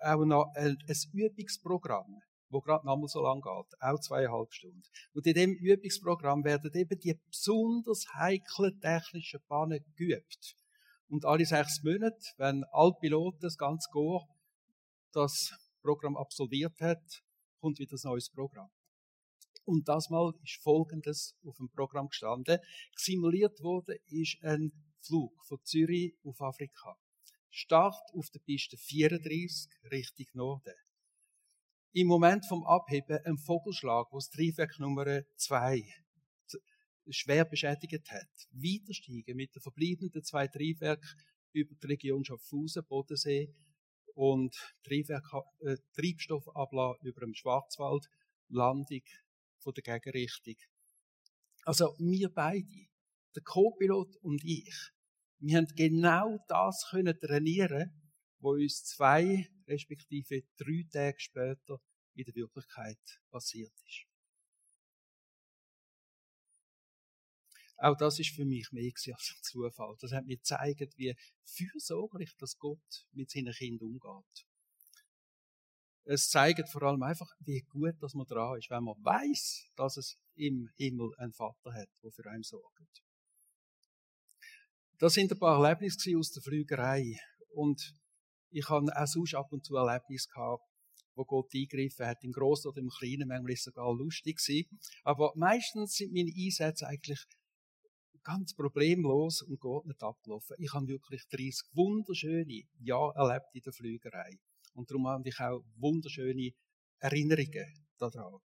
auch 0.01 0.25
noch 0.25 0.53
ein, 0.55 0.77
ein 0.87 0.97
Übungsprogramm, 1.13 2.21
wo 2.51 2.61
gerade 2.61 2.87
noch 2.87 2.97
mal 2.97 3.09
so 3.09 3.23
lang 3.23 3.41
geht, 3.41 3.81
auch 3.81 4.01
zweieinhalb 4.01 4.53
Stunden. 4.53 4.83
Und 5.13 5.27
in 5.27 5.35
dem 5.35 5.55
Übungsprogramm 5.55 6.45
werden 6.45 6.71
eben 6.75 6.99
die 6.99 7.19
besonders 7.31 8.07
heiklen 8.15 8.81
technischen 8.81 9.41
Bahnen 9.49 9.85
geübt. 9.97 10.57
Und 11.09 11.25
alle 11.25 11.47
sechs 11.47 11.83
Monate, 11.83 12.19
wenn 12.37 12.65
alle 12.73 12.95
Piloten 13.01 13.41
das 13.41 13.57
ganze 13.57 13.89
Gore 13.91 14.27
das 15.13 15.53
Programm 15.83 16.17
absolviert 16.17 16.79
hat, 16.81 17.23
kommt 17.61 17.79
wieder 17.79 17.97
ein 17.97 18.01
neues 18.05 18.31
Programm. 18.31 18.71
Und 19.65 19.89
das 19.89 20.09
Mal 20.11 20.33
ist 20.43 20.63
Folgendes 20.63 21.37
auf 21.45 21.57
dem 21.57 21.69
Programm 21.71 22.09
gestanden. 22.09 22.59
Simuliert 22.97 23.61
wurde 23.61 23.97
ist 24.07 24.39
ein 24.43 24.73
Flug 25.03 25.33
von 25.47 25.59
Zürich 25.65 26.15
auf 26.25 26.41
Afrika. 26.41 26.97
Start 27.59 28.15
auf 28.15 28.31
der 28.31 28.39
Piste 28.39 28.77
34 28.77 29.69
Richtung 29.91 30.27
Norden. 30.35 30.75
Im 31.93 32.07
Moment 32.07 32.47
vom 32.47 32.65
Abheben 32.65 33.19
ein 33.25 33.37
Vogelschlag, 33.37 34.07
wo 34.13 34.19
das 34.19 34.31
Triebwerk 34.31 34.79
Nummer 34.79 35.23
2 35.35 35.83
schwer 37.11 37.45
beschädigt 37.45 38.13
hat. 38.13 38.31
Weitersteigen 38.53 39.37
mit 39.37 39.57
den 39.57 39.61
verbleibenden 39.61 40.23
zwei 40.23 40.47
Triebwerken 40.47 41.11
über 41.53 41.75
die 41.75 41.87
Region 41.89 42.25
Schaffhausen, 42.25 42.85
Bodensee 42.87 43.53
und 44.15 44.55
Triebwerk, 44.85 45.29
äh, 45.63 45.79
Treibstoffablassen 45.97 47.09
über 47.09 47.23
dem 47.23 47.35
Schwarzwald, 47.35 48.07
Landung 48.51 49.03
von 49.59 49.75
der 49.75 49.83
Gegenrichtung. 49.83 50.55
Also 51.65 51.97
wir 51.99 52.29
beide, 52.33 52.87
der 53.35 53.43
Co-Pilot 53.43 54.15
und 54.23 54.45
ich, 54.45 54.93
wir 55.41 55.57
haben 55.57 55.67
genau 55.77 56.39
das 56.49 56.89
können 56.91 57.19
trainieren, 57.21 57.93
was 58.41 58.53
uns 58.55 58.85
zwei 58.85 59.49
respektive 59.67 60.43
drei 60.57 60.85
Tage 60.93 61.21
später 61.21 61.79
in 62.15 62.25
der 62.25 62.35
Wirklichkeit 62.35 62.99
passiert 63.31 63.73
ist. 63.87 64.07
Auch 67.81 67.97
das 67.97 68.19
ist 68.19 68.35
für 68.35 68.45
mich 68.45 68.73
mehr 68.73 68.91
als 68.93 69.07
ein 69.07 69.43
Zufall. 69.43 69.97
Das 70.01 70.11
hat 70.13 70.27
mir 70.27 70.37
gezeigt, 70.37 70.99
wie 70.99 71.15
fürsorglich 71.45 72.35
das 72.37 72.59
Gott 72.59 73.07
mit 73.13 73.31
seinen 73.31 73.53
Kindern 73.53 73.91
umgeht. 73.91 74.47
Es 76.05 76.29
zeigt 76.29 76.69
vor 76.71 76.83
allem 76.83 77.03
einfach, 77.03 77.31
wie 77.39 77.61
gut 77.69 77.95
dass 78.01 78.15
man 78.15 78.27
dran 78.27 78.59
ist, 78.59 78.71
wenn 78.71 78.83
man 78.83 78.97
weiß, 79.05 79.71
dass 79.77 79.97
es 79.97 80.19
im 80.35 80.69
Himmel 80.77 81.15
einen 81.19 81.33
Vater 81.33 81.73
hat, 81.73 81.89
der 82.03 82.11
für 82.11 82.29
einen 82.29 82.43
sorgt. 82.43 83.05
Das 85.01 85.15
sind 85.15 85.31
ein 85.31 85.39
paar 85.39 85.65
Erlebnisse 85.65 86.19
aus 86.19 86.33
der 86.33 86.43
Flügerei. 86.43 87.17
Und 87.55 87.95
ich 88.51 88.69
habe 88.69 88.87
auch 88.97 89.07
sonst 89.07 89.35
ab 89.35 89.53
und 89.53 89.65
zu 89.65 89.77
Erlebnisse 89.77 90.29
gehabt, 90.29 90.65
wo 91.15 91.25
Gott 91.25 91.55
eingegriffen 91.55 92.05
hat, 92.05 92.19
im 92.23 92.33
Großen 92.33 92.69
oder 92.69 92.81
im 92.81 92.89
Kleinen, 92.89 93.29
manchmal 93.29 93.53
ist 93.53 93.61
es 93.61 93.65
sogar 93.73 93.95
lustig 93.95 94.39
gewesen. 94.39 94.81
Aber 95.05 95.33
meistens 95.37 95.95
sind 95.95 96.13
meine 96.13 96.33
Einsätze 96.37 96.87
eigentlich 96.89 97.25
ganz 98.25 98.55
problemlos 98.55 99.43
und 99.43 99.61
Gott 99.61 99.87
nicht 99.87 100.03
abgelaufen. 100.03 100.57
Ich 100.59 100.73
habe 100.75 100.89
wirklich 100.89 101.23
30 101.31 101.61
wunderschöne 101.75 102.63
Jahre 102.81 103.15
erlebt 103.15 103.55
in 103.55 103.63
der 103.63 103.73
Flügerei. 103.73 104.39
Und 104.75 104.91
darum 104.91 105.07
habe 105.07 105.29
ich 105.29 105.39
auch 105.39 105.63
wunderschöne 105.77 106.51
Erinnerungen 106.99 107.87
daran. 107.99 108.41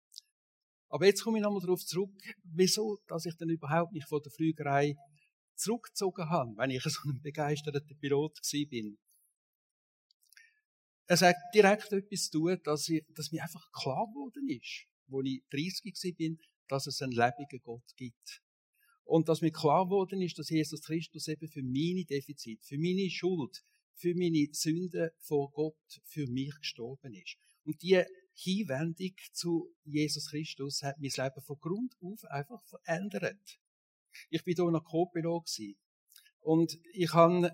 Aber 0.88 1.06
jetzt 1.06 1.22
komme 1.22 1.38
ich 1.38 1.44
nochmal 1.44 1.60
darauf 1.60 1.84
zurück, 1.84 2.10
wieso, 2.42 2.98
dass 3.06 3.24
ich 3.24 3.36
dann 3.36 3.50
überhaupt 3.50 3.92
nicht 3.92 4.08
von 4.08 4.20
der 4.20 4.32
Flügerei 4.32 4.96
zurückgezogen 5.60 6.28
habe, 6.28 6.56
wenn 6.56 6.70
ich 6.70 6.82
so 6.84 7.08
ein 7.08 7.20
begeisterter 7.22 7.80
Pilot 7.94 8.40
bin. 8.68 8.98
Es 11.06 11.22
hat 11.22 11.36
direkt 11.54 11.92
etwas 11.92 12.30
zu 12.30 12.38
tun, 12.38 12.60
dass, 12.62 12.88
ich, 12.88 13.04
dass 13.14 13.32
mir 13.32 13.42
einfach 13.42 13.70
klar 13.72 14.06
geworden 14.06 14.48
ist, 14.48 14.86
wo 15.08 15.22
ich 15.22 15.42
30 15.50 16.16
bin, 16.16 16.38
dass 16.68 16.86
es 16.86 17.02
einen 17.02 17.12
lebendigen 17.12 17.60
Gott 17.62 17.96
gibt. 17.96 18.42
Und 19.04 19.28
dass 19.28 19.40
mir 19.40 19.50
klar 19.50 19.86
geworden 19.86 20.22
ist, 20.22 20.38
dass 20.38 20.50
Jesus 20.50 20.82
Christus 20.82 21.26
eben 21.26 21.48
für 21.48 21.62
meine 21.62 22.04
Defizite, 22.04 22.64
für 22.64 22.78
meine 22.78 23.10
Schuld, 23.10 23.64
für 23.94 24.14
meine 24.14 24.46
Sünden 24.52 25.10
vor 25.18 25.50
Gott 25.50 26.00
für 26.04 26.28
mich 26.28 26.54
gestorben 26.60 27.14
ist. 27.14 27.36
Und 27.64 27.82
die 27.82 28.02
Hinwendung 28.34 29.14
zu 29.32 29.74
Jesus 29.84 30.30
Christus 30.30 30.82
hat 30.82 31.00
mein 31.00 31.10
Leben 31.10 31.42
von 31.42 31.58
Grund 31.58 31.94
auf 32.00 32.24
einfach 32.26 32.62
verändert. 32.64 33.59
Ich 34.28 34.44
bin 34.44 34.54
hier 34.54 34.70
noch 34.70 34.84
Co-Pilot 34.84 35.48
und 36.40 36.78
ich 36.92 37.12
habe 37.12 37.52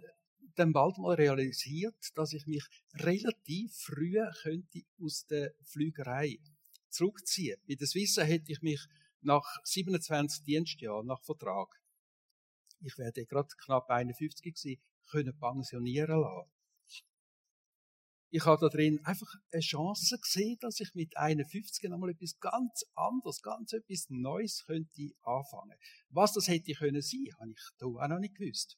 dann 0.54 0.72
bald 0.72 0.98
mal 0.98 1.14
realisiert, 1.14 1.96
dass 2.14 2.32
ich 2.32 2.46
mich 2.46 2.64
relativ 2.94 3.74
früh 3.74 4.18
könnte 4.42 4.82
aus 5.00 5.26
der 5.26 5.52
Flügerei 5.62 6.38
zurückziehen. 6.88 7.60
Bei 7.68 7.74
der 7.74 7.86
Swiss 7.86 8.16
hätte 8.16 8.52
ich 8.52 8.62
mich 8.62 8.80
nach 9.20 9.44
27 9.64 10.44
Dienstjahren, 10.44 11.06
nach 11.06 11.22
Vertrag, 11.22 11.68
ich 12.80 12.96
werde 12.98 13.26
gerade 13.26 13.48
knapp 13.58 13.90
51 13.90 14.54
gewesen, 14.54 14.80
können 15.10 15.36
pensionieren 15.38 16.20
lassen. 16.20 16.55
Ich 18.36 18.44
habe 18.44 18.60
da 18.60 18.68
drin 18.68 19.00
einfach 19.02 19.32
eine 19.50 19.62
Chance 19.62 20.18
gesehen, 20.18 20.58
dass 20.60 20.78
ich 20.80 20.92
mit 20.92 21.16
51 21.16 21.90
einmal 21.90 22.10
etwas 22.10 22.38
ganz 22.38 22.84
anderes, 22.94 23.40
ganz 23.40 23.72
etwas 23.72 24.10
Neues 24.10 24.62
könnte 24.66 25.08
anfangen. 25.22 25.78
Was 26.10 26.34
das 26.34 26.46
hätte 26.46 26.74
können 26.74 27.00
sein, 27.00 27.24
habe 27.40 27.52
ich 27.52 27.68
da 27.78 27.86
auch 27.86 28.08
noch 28.08 28.18
nicht 28.18 28.34
gewusst. 28.34 28.76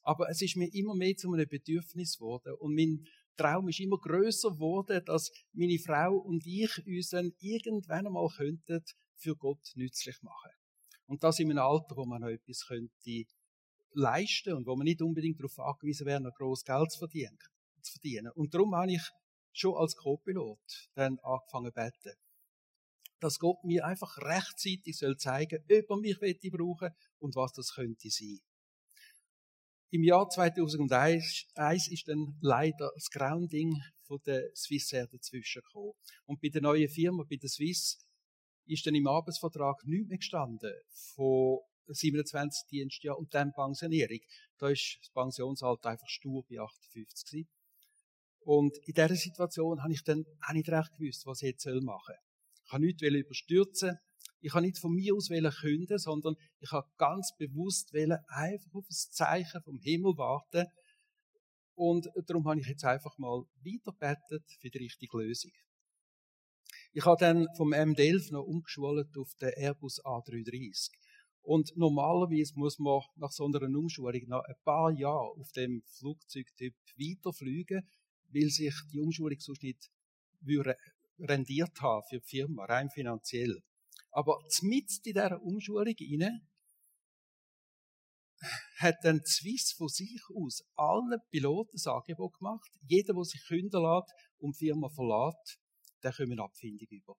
Aber 0.00 0.30
es 0.30 0.40
ist 0.40 0.56
mir 0.56 0.72
immer 0.72 0.94
mehr 0.94 1.14
zu 1.14 1.30
einem 1.30 1.46
Bedürfnis 1.46 2.16
geworden 2.16 2.54
und 2.58 2.74
mein 2.74 3.04
Traum 3.36 3.68
ist 3.68 3.80
immer 3.80 3.98
größer 3.98 4.52
geworden, 4.52 5.02
dass 5.04 5.30
meine 5.52 5.78
Frau 5.78 6.16
und 6.16 6.46
ich 6.46 6.70
uns 6.86 7.10
dann 7.10 7.34
irgendwann 7.38 8.06
einmal 8.06 8.28
könnten 8.28 8.82
für 9.16 9.36
Gott 9.36 9.72
nützlich 9.74 10.22
machen. 10.22 10.52
Und 11.04 11.22
das 11.22 11.38
in 11.38 11.50
einem 11.50 11.58
Alter, 11.58 11.98
wo 11.98 12.06
man 12.06 12.22
noch 12.22 12.28
etwas 12.28 12.64
könnte 12.66 13.24
leisten 13.92 14.54
und 14.54 14.66
wo 14.66 14.74
man 14.74 14.86
nicht 14.86 15.02
unbedingt 15.02 15.38
darauf 15.38 15.58
angewiesen 15.58 16.06
wäre, 16.06 16.22
noch 16.22 16.34
groß 16.34 16.64
Geld 16.64 16.92
zu 16.92 17.00
verdienen 17.00 17.36
zu 17.86 17.92
verdienen. 17.92 18.32
Und 18.34 18.54
darum 18.54 18.74
habe 18.74 18.92
ich 18.92 19.02
schon 19.52 19.76
als 19.76 19.96
Co-Pilot 19.96 20.90
dann 20.94 21.18
angefangen 21.20 21.72
zu 21.72 21.72
beten. 21.72 22.18
Dass 23.20 23.38
Gott 23.38 23.64
mir 23.64 23.86
einfach 23.86 24.18
rechtzeitig 24.18 24.96
soll 24.98 25.16
zeigen, 25.16 25.62
ob 25.62 25.90
er 25.90 25.96
mich 25.96 26.18
brauchen 26.52 26.90
und 27.18 27.34
was 27.34 27.52
das 27.52 27.72
könnte 27.74 28.10
sein. 28.10 28.40
Im 29.90 30.02
Jahr 30.02 30.28
2001 30.28 31.88
ist 31.88 32.08
dann 32.08 32.36
leider 32.42 32.90
das 32.94 33.08
Grounding 33.10 33.80
von 34.02 34.20
der 34.26 34.50
Swissair 34.54 35.06
dazwischen 35.06 35.62
gekommen. 35.62 35.92
Und 36.26 36.40
bei 36.40 36.48
der 36.48 36.60
neuen 36.60 36.88
Firma, 36.88 37.24
bei 37.28 37.36
der 37.36 37.48
Swiss, 37.48 38.04
ist 38.66 38.86
dann 38.86 38.94
im 38.94 39.06
Arbeitsvertrag 39.06 39.84
nichts 39.84 40.08
mehr 40.08 40.18
gestanden 40.18 40.74
von 41.14 41.60
27 41.86 42.66
Dienstjahren 42.68 43.18
und 43.18 43.32
dann 43.32 43.52
Pensionierung. 43.52 44.18
Da 44.58 44.68
ist 44.68 44.98
das 45.00 45.10
Pensionsalter 45.10 45.90
einfach 45.90 46.08
stur 46.08 46.44
bei 46.48 46.58
58 46.58 47.30
gewesen. 47.30 47.55
Und 48.46 48.78
in 48.86 48.94
dieser 48.94 49.16
Situation 49.16 49.82
habe 49.82 49.92
ich 49.92 50.04
dann 50.04 50.24
auch 50.46 50.52
nicht 50.52 50.68
recht 50.68 50.92
gewusst, 50.96 51.26
was 51.26 51.42
ich 51.42 51.48
jetzt 51.48 51.66
machen 51.66 51.82
soll. 51.82 52.16
Ich 52.64 52.72
habe 52.72 52.84
nichts 52.84 53.02
überstürzen. 53.02 53.98
Ich 54.40 54.54
habe 54.54 54.64
nicht 54.64 54.78
von 54.78 54.92
mir 54.92 55.14
aus 55.16 55.30
künden, 55.30 55.98
sondern 55.98 56.36
ich 56.60 56.70
habe 56.70 56.86
ganz 56.96 57.32
bewusst 57.36 57.92
einfach 57.92 58.72
auf 58.72 58.86
das 58.86 59.10
Zeichen 59.10 59.60
vom 59.64 59.80
Himmel 59.80 60.16
warten. 60.16 60.64
Und 61.74 62.08
darum 62.26 62.46
habe 62.46 62.60
ich 62.60 62.68
jetzt 62.68 62.84
einfach 62.84 63.18
mal 63.18 63.42
weiterbetet 63.64 64.44
für 64.60 64.70
die 64.70 64.78
richtige 64.78 65.18
Lösung. 65.18 65.50
Ich 66.92 67.04
habe 67.04 67.18
dann 67.18 67.48
vom 67.56 67.74
M11 67.74 68.32
noch 68.32 68.44
umgeschult 68.44 69.08
auf 69.18 69.34
den 69.40 69.54
Airbus 69.56 70.00
A330. 70.04 70.92
Und 71.42 71.76
normalerweise 71.76 72.52
muss 72.54 72.78
man 72.78 73.00
nach 73.16 73.32
so 73.32 73.46
einer 73.46 73.60
Umschulung 73.62 74.22
noch 74.28 74.44
ein 74.44 74.54
paar 74.64 74.92
Jahre 74.92 75.32
auf 75.36 75.50
dem 75.50 75.82
Flugzeugtyp 75.98 76.76
weiterfliegen, 76.96 77.88
weil 78.32 78.50
sich 78.50 78.74
die 78.92 79.00
Umschulung 79.00 79.38
sonst 79.38 79.62
nicht 79.62 79.90
rendiert 81.18 81.80
haben 81.80 82.02
für 82.08 82.20
die 82.20 82.26
Firma, 82.26 82.64
rein 82.64 82.90
finanziell. 82.90 83.62
Aber 84.10 84.38
mit 84.62 84.90
in 84.90 85.02
dieser 85.02 85.42
Umschulung 85.42 85.94
rein, 85.98 86.40
hat 88.76 88.96
dann 89.02 89.24
Swiss 89.24 89.72
von 89.72 89.88
sich 89.88 90.20
aus 90.34 90.62
allen 90.76 91.20
Piloten 91.30 91.72
das 91.72 91.86
Angebot 91.86 92.34
gemacht. 92.38 92.70
Jeder, 92.86 93.14
der 93.14 93.24
sich 93.24 93.42
künden 93.46 93.82
lässt 93.82 94.12
und 94.38 94.54
die 94.54 94.66
Firma 94.66 94.88
verlässt, 94.88 95.58
der 96.02 96.12
kommen 96.12 96.32
eine 96.32 96.42
Abfindung 96.42 96.88
über. 96.90 97.16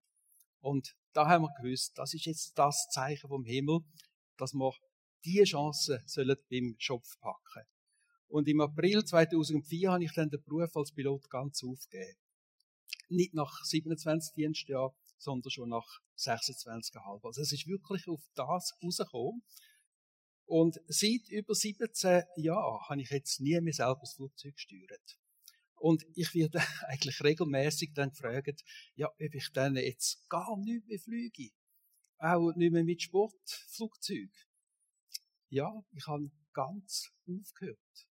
Und 0.59 0.95
da 1.13 1.27
haben 1.27 1.43
wir 1.43 1.53
gewusst, 1.61 1.97
das 1.97 2.13
ist 2.13 2.25
jetzt 2.25 2.57
das 2.57 2.87
Zeichen 2.91 3.27
vom 3.27 3.45
Himmel, 3.45 3.79
dass 4.37 4.53
wir 4.53 4.71
diese 5.23 5.43
Chance 5.45 6.03
sollen 6.05 6.37
beim 6.49 6.75
Schopf 6.77 7.19
packen. 7.19 7.63
Und 8.27 8.47
im 8.47 8.61
April 8.61 9.03
2004 9.03 9.91
habe 9.91 10.03
ich 10.03 10.13
dann 10.13 10.29
den 10.29 10.43
Beruf 10.43 10.75
als 10.75 10.91
Pilot 10.91 11.29
ganz 11.29 11.63
aufgegeben. 11.63 12.17
Nicht 13.09 13.33
nach 13.33 13.63
27 13.63 14.33
Dienstjahren, 14.33 14.93
sondern 15.17 15.49
schon 15.49 15.69
nach 15.69 16.01
26,5. 16.17 17.25
Also 17.25 17.41
es 17.41 17.51
ist 17.51 17.67
wirklich 17.67 18.07
auf 18.07 18.21
das 18.35 18.73
rausgekommen. 18.83 19.41
Und 20.45 20.79
seit 20.87 21.29
über 21.29 21.53
17 21.53 22.23
Jahren 22.37 22.81
habe 22.87 23.01
ich 23.01 23.09
jetzt 23.09 23.39
nie 23.41 23.59
mehr 23.59 23.73
selber 23.73 23.99
das 24.01 24.13
Flugzeug 24.13 24.55
gesteuert. 24.55 25.19
Und 25.75 26.05
ich 26.15 26.33
werde 26.33 26.59
eigentlich 26.87 27.21
regelmäßig 27.21 27.93
dann 27.93 28.09
gefragt, 28.09 28.63
ja, 28.95 29.09
ob 29.09 29.19
ich 29.19 29.49
dann 29.53 29.75
jetzt 29.75 30.27
gar 30.29 30.57
nicht 30.57 30.87
mehr 30.87 30.99
fliege. 30.99 31.51
Auch 32.19 32.53
nicht 32.55 32.71
mehr 32.71 32.83
mit 32.83 33.01
Sportflugzeug. 33.01 34.31
Ja, 35.49 35.71
ich 35.91 36.07
habe 36.07 36.31
ganz 36.53 37.09
aufgehört. 37.27 38.07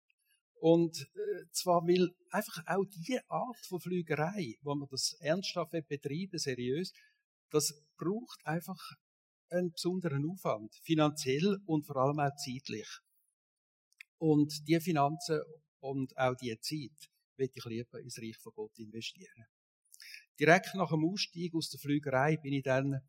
Und 0.66 1.00
äh, 1.14 1.46
zwar 1.52 1.84
weil 1.84 2.10
einfach 2.32 2.64
auch 2.66 2.86
die 2.86 3.20
Art 3.28 3.66
von 3.68 3.80
Flügerei, 3.80 4.56
wo 4.64 4.74
man 4.74 4.88
das 4.90 5.16
ernsthaft 5.20 5.74
betreiben, 5.88 6.40
seriös, 6.40 6.92
das 7.52 7.72
braucht 7.98 8.44
einfach 8.46 8.82
einen 9.52 9.74
besonderen 9.74 10.28
Aufwand, 10.28 10.74
finanziell 10.82 11.60
und 11.68 11.86
vor 11.86 11.98
allem 11.98 12.20
auch 12.20 12.36
zeitlich. 12.38 12.88
Und 14.18 14.68
die 14.68 14.80
Finanzen 14.80 15.40
und 15.82 16.18
auch 16.18 16.34
die 16.34 16.58
Zeit 16.60 17.12
will 17.38 17.52
ich 17.54 17.66
lieber 17.66 18.00
ins 18.00 18.18
Reich 18.18 18.38
von 18.38 18.54
Gott 18.56 18.76
investieren. 18.80 19.46
Direkt 20.40 20.74
nach 20.74 20.90
dem 20.90 21.06
Ausstieg 21.06 21.54
aus 21.54 21.70
der 21.70 21.80
Flügerei 21.80 22.38
bin 22.38 22.54
ich 22.54 22.64
dann 22.64 23.02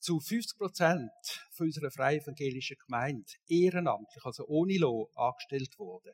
zu 0.00 0.20
50 0.20 0.58
Prozent 0.58 1.10
von 1.52 1.64
unserer 1.64 1.90
freien 1.90 2.20
evangelischen 2.20 2.76
Gemeinde 2.84 3.32
ehrenamtlich, 3.48 4.22
also 4.22 4.44
ohne 4.48 4.76
Lohn, 4.76 5.06
angestellt 5.14 5.78
worden. 5.78 6.12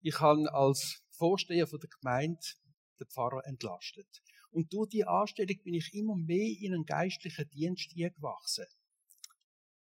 Ich 0.00 0.20
habe 0.20 0.52
als 0.52 1.02
Vorsteher 1.10 1.66
von 1.66 1.80
der 1.80 1.88
Gemeinde 1.88 2.40
den 3.00 3.06
Pfarrer 3.08 3.44
entlastet. 3.46 4.08
Und 4.50 4.72
durch 4.72 4.88
die 4.88 5.04
Anstellung 5.04 5.56
bin 5.62 5.74
ich 5.74 5.92
immer 5.92 6.16
mehr 6.16 6.56
in 6.60 6.74
einen 6.74 6.84
geistlichen 6.84 7.48
Dienst 7.50 7.90
gewachsen. 7.94 8.66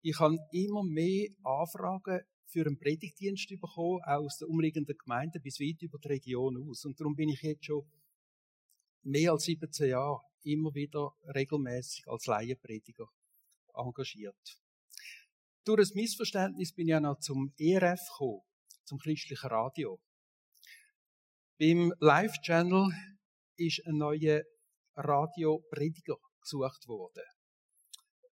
Ich 0.02 0.20
habe 0.20 0.38
immer 0.52 0.84
mehr 0.84 1.30
Anfragen 1.44 2.22
für 2.46 2.66
einen 2.66 2.78
Predigtdienst 2.78 3.50
bekommen, 3.50 4.02
auch 4.06 4.24
aus 4.24 4.38
den 4.38 4.48
umliegenden 4.48 4.98
Gemeinden 4.98 5.42
bis 5.42 5.60
weit 5.60 5.82
über 5.82 5.98
die 5.98 6.08
Region 6.08 6.70
aus. 6.70 6.86
Und 6.86 7.00
darum 7.00 7.16
bin 7.16 7.30
ich 7.30 7.42
jetzt 7.42 7.66
schon 7.66 7.90
mehr 9.02 9.32
als 9.32 9.44
17 9.44 9.90
Jahre 9.90 10.22
immer 10.44 10.74
wieder 10.74 11.12
regelmäßig 11.34 12.08
als 12.08 12.28
Laienprediger 12.28 13.08
engagiert. 13.74 14.62
Durch 15.66 15.90
ein 15.90 15.96
Missverständnis 15.96 16.72
bin 16.74 16.88
ich 16.88 16.96
auch 16.96 17.02
noch 17.02 17.20
zum 17.20 17.52
ERF 17.58 18.00
gekommen, 18.12 18.42
zum 18.86 19.00
christlichen 19.00 19.48
Radio. 19.48 20.00
Beim 21.60 21.94
Live-Channel 22.00 22.90
ist 23.58 23.82
ein 23.86 23.98
neuer 23.98 24.42
Radioprediger 24.96 26.18
gesucht 26.42 26.88
worden. 26.88 27.24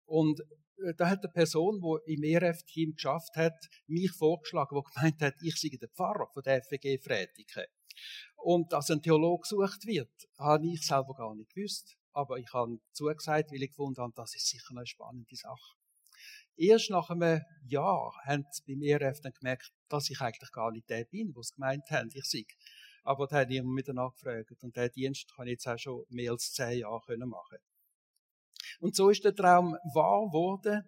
Und 0.06 0.42
äh, 0.78 0.94
da 0.98 1.10
hat 1.10 1.24
eine 1.24 1.32
Person, 1.32 1.80
die 1.80 2.14
im 2.14 2.24
ERF-Team 2.24 2.94
geschafft 2.96 3.36
hat, 3.36 3.54
mich 3.88 4.12
vorgeschlagen, 4.12 4.76
die 4.76 4.94
gemeint 4.94 5.22
hat, 5.22 5.36
ich 5.42 5.56
sei 5.56 5.70
der 5.80 5.90
Pfarrer 5.90 6.28
von 6.34 6.44
der 6.44 6.62
FG 6.64 7.00
Frätiken. 7.02 7.66
Und 8.38 8.74
dass 8.74 8.90
ein 8.90 9.02
Theologe 9.02 9.42
gesucht 9.42 9.86
wird, 9.86 10.12
habe 10.38 10.68
ich 10.68 10.86
selber 10.86 11.14
gar 11.14 11.36
nicht 11.36 11.54
gewusst. 11.54 11.96
Aber 12.14 12.38
ich 12.38 12.52
habe 12.54 12.78
zugesagt, 12.92 13.52
weil 13.52 13.64
ich 13.64 13.70
gefunden 13.70 14.02
habe, 14.02 14.14
das 14.16 14.36
ist 14.36 14.48
sicher 14.48 14.72
eine 14.72 14.86
spannende 14.86 15.36
Sache. 15.36 15.81
Erst 16.58 16.90
nach 16.90 17.10
einem 17.10 17.42
Jahr 17.66 18.14
haben 18.26 18.46
sie 18.52 18.64
bei 18.68 18.76
mir 18.76 19.00
dann 19.00 19.34
gemerkt, 19.34 19.72
dass 19.90 20.10
ich 20.10 20.22
eigentlich 20.22 20.52
gar 20.52 20.72
nicht 20.72 20.90
der 20.90 21.06
bin, 21.06 21.34
was 21.36 21.48
sie 21.48 21.56
gemeint 21.56 21.90
haben, 21.90 22.10
ich 22.14 22.26
sei. 22.26 22.46
Aber 23.04 23.28
da 23.28 23.38
habe 23.38 23.52
ich 23.52 23.60
immer 23.60 23.76
wieder 23.76 23.94
nachgefragt. 23.94 24.64
Und 24.64 24.76
der 24.76 24.90
Dienst 24.90 25.34
kann 25.36 25.48
ich 25.48 25.54
jetzt 25.54 25.68
auch 25.68 25.80
schon 25.80 26.04
mehr 26.10 26.32
als 26.32 26.52
zehn 26.54 26.80
Jahre 26.80 27.18
machen. 27.18 27.58
Und 28.80 28.96
so 28.96 29.10
ist 29.10 29.24
der 29.24 29.36
Traum 29.36 29.76
wahr 29.94 30.28
geworden, 30.28 30.84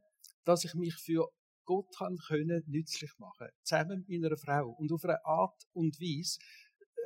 dass 0.45 0.63
ich 0.63 0.73
mich 0.75 0.95
für 0.95 1.27
Gott 1.65 1.87
kann 1.97 2.17
können 2.27 2.63
nützlich 2.67 3.11
machen, 3.17 3.47
zusammen 3.63 4.05
mit 4.07 4.21
meiner 4.21 4.37
Frau 4.37 4.69
und 4.77 4.91
auf 4.91 5.03
eine 5.05 5.23
Art 5.25 5.63
und 5.71 5.99
Weise, 5.99 6.37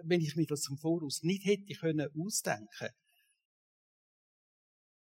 wenn 0.03 0.21
ich 0.21 0.35
mir 0.35 0.47
das 0.47 0.61
zum 0.61 0.77
Voraus 0.77 1.21
nicht 1.23 1.45
hätte 1.45 1.73
können 1.73 2.09
ausdenken. 2.17 2.89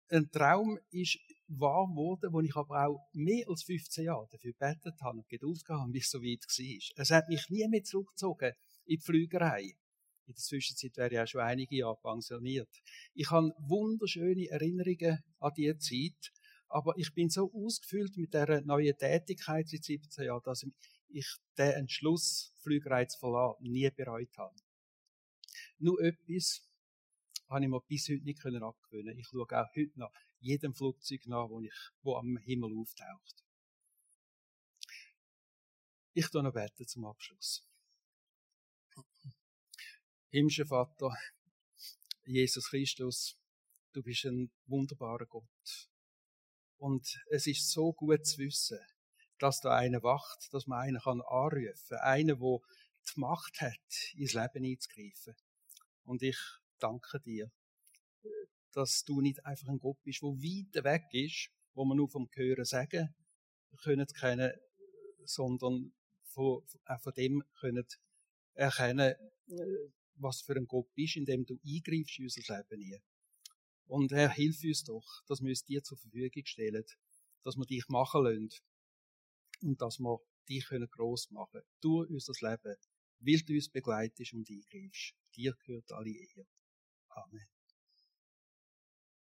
Ein 0.10 0.30
Traum 0.30 0.78
ist 0.92 1.18
wahr 1.48 1.88
geworden, 1.88 2.32
wo 2.32 2.42
ich 2.42 2.56
aber 2.56 2.88
auch 2.88 3.10
mehr 3.14 3.48
als 3.50 3.64
15 3.64 4.06
Jahre 4.06 4.28
dafür 4.32 4.54
gebetet 4.54 5.02
habe 5.02 5.18
und 5.18 5.28
Geduld 5.28 5.66
gehabt 5.66 5.82
habe, 5.82 5.92
bis 5.92 6.06
es 6.06 6.12
so 6.12 6.22
weit 6.22 6.46
war. 6.46 7.02
Es 7.02 7.12
hat 7.12 7.28
mich 7.28 7.50
nie 7.50 7.68
mehr 7.68 7.84
zurückgezogen 7.84 8.54
in 8.86 8.98
die 8.98 9.04
Flügerei. 9.04 9.64
In 10.28 10.34
der 10.34 10.36
Zwischenzeit 10.36 10.96
wäre 10.98 11.14
ich 11.14 11.20
auch 11.20 11.28
schon 11.28 11.42
einige 11.42 11.76
Jahre 11.76 11.98
pensioniert. 12.02 12.70
Ich 13.14 13.30
habe 13.32 13.52
wunderschöne 13.60 14.48
Erinnerungen 14.50 15.24
an 15.40 15.52
diese 15.56 15.78
Zeit, 15.78 16.32
aber 16.68 16.94
ich 16.98 17.14
bin 17.14 17.30
so 17.30 17.52
ausgefüllt 17.54 18.18
mit 18.18 18.34
dieser 18.34 18.62
neuen 18.62 18.98
Tätigkeit 18.98 19.68
seit 19.68 19.84
17 19.84 20.26
Jahren, 20.26 20.42
dass 20.44 20.66
ich 21.10 21.28
den 21.58 21.72
Entschluss, 21.72 22.54
Flügerei 22.62 23.06
zu 23.06 23.20
verlassen, 23.20 23.72
nie 23.72 23.90
bereut 23.90 24.36
habe. 24.38 24.56
Nur 25.78 26.00
etwas 26.02 26.68
habe 27.48 27.64
ich 27.64 27.70
mir 27.70 27.82
bis 27.82 28.10
heute 28.10 28.24
nicht 28.24 28.46
abgewöhnen 28.46 29.18
Ich 29.18 29.28
schaue 29.28 29.44
auch 29.44 29.76
heute 29.76 30.00
nach 30.00 30.12
jedem 30.40 30.74
Flugzeug 30.74 31.26
nach, 31.28 31.50
wo, 31.50 31.60
ich, 31.62 31.74
wo 32.02 32.16
am 32.16 32.38
Himmel 32.38 32.78
auftaucht. 32.78 33.44
Ich 36.14 36.30
tue 36.30 36.44
noch 36.44 36.54
beten 36.54 36.88
zum 36.88 37.06
Abschluss. 37.06 37.68
Himmlischer 40.30 40.66
Vater, 40.66 41.16
Jesus 42.26 42.70
Christus, 42.70 43.38
du 43.94 44.02
bist 44.02 44.26
ein 44.26 44.52
wunderbarer 44.66 45.26
Gott. 45.26 45.90
Und 46.78 47.20
es 47.30 47.48
ist 47.48 47.72
so 47.72 47.94
gut 47.94 48.26
zu 48.26 48.40
wissen, 48.40 48.80
dass 49.40 49.60
da 49.60 49.76
einer 49.76 50.04
wacht, 50.04 50.54
dass 50.54 50.68
man 50.68 50.80
einen 50.80 51.00
kann 51.00 51.22
anrufen 51.22 51.76
kann. 51.90 52.00
Einer, 52.00 52.36
der 52.36 52.58
die 53.14 53.20
Macht 53.20 53.62
hat, 53.62 54.14
ins 54.16 54.34
Leben 54.34 54.66
einzugreifen. 54.66 55.36
Und 56.04 56.22
ich 56.22 56.38
danke 56.80 57.20
dir, 57.20 57.52
dass 58.72 59.04
du 59.04 59.22
nicht 59.22 59.46
einfach 59.46 59.68
ein 59.70 59.80
Gott 59.80 60.02
bist, 60.04 60.22
der 60.22 60.30
weit 60.30 60.84
weg 60.84 61.06
ist, 61.12 61.50
wo 61.74 61.86
man 61.86 61.98
nur 61.98 62.10
vom 62.10 62.30
Hören 62.34 62.66
sagen 62.66 63.14
können 63.82 64.08
kennen, 64.08 64.52
sondern 65.26 65.94
von, 66.24 66.64
auch 66.86 67.02
von 67.02 67.14
dem 67.14 67.44
können 67.60 67.86
erkennen, 68.54 69.16
was 70.16 70.42
für 70.42 70.56
ein 70.56 70.68
Gott 70.68 70.94
bist, 70.94 71.18
indem 71.18 71.46
du 71.46 71.60
eingreifst 71.66 72.20
in 72.20 72.26
unser 72.26 72.58
Leben 72.58 72.82
hier. 72.82 73.02
Und 73.88 74.12
Herr, 74.12 74.32
hilf 74.32 74.64
uns 74.64 74.84
doch, 74.84 75.06
dass 75.28 75.42
wir 75.42 75.52
es 75.52 75.64
dir 75.64 75.84
zur 75.84 75.98
Verfügung 75.98 76.46
stellen, 76.46 76.84
dass 77.44 77.56
wir 77.56 77.66
dich 77.66 77.88
machen 77.88 78.24
lassen 78.24 78.50
und 79.62 79.82
dass 79.82 80.00
wir 80.00 80.20
dich 80.50 80.66
können 80.66 80.90
gross 80.90 81.30
machen 81.32 81.62
durch 81.82 82.10
unser 82.10 82.34
Leben, 82.42 82.76
weil 83.20 83.42
du 83.42 83.54
uns 83.54 83.70
begleitest 83.70 84.34
und 84.34 84.50
eingreifst. 84.50 85.14
Dir 85.36 85.54
gehört 85.66 85.92
alle 85.92 86.10
Ehre. 86.10 86.48
Amen. 87.18 87.55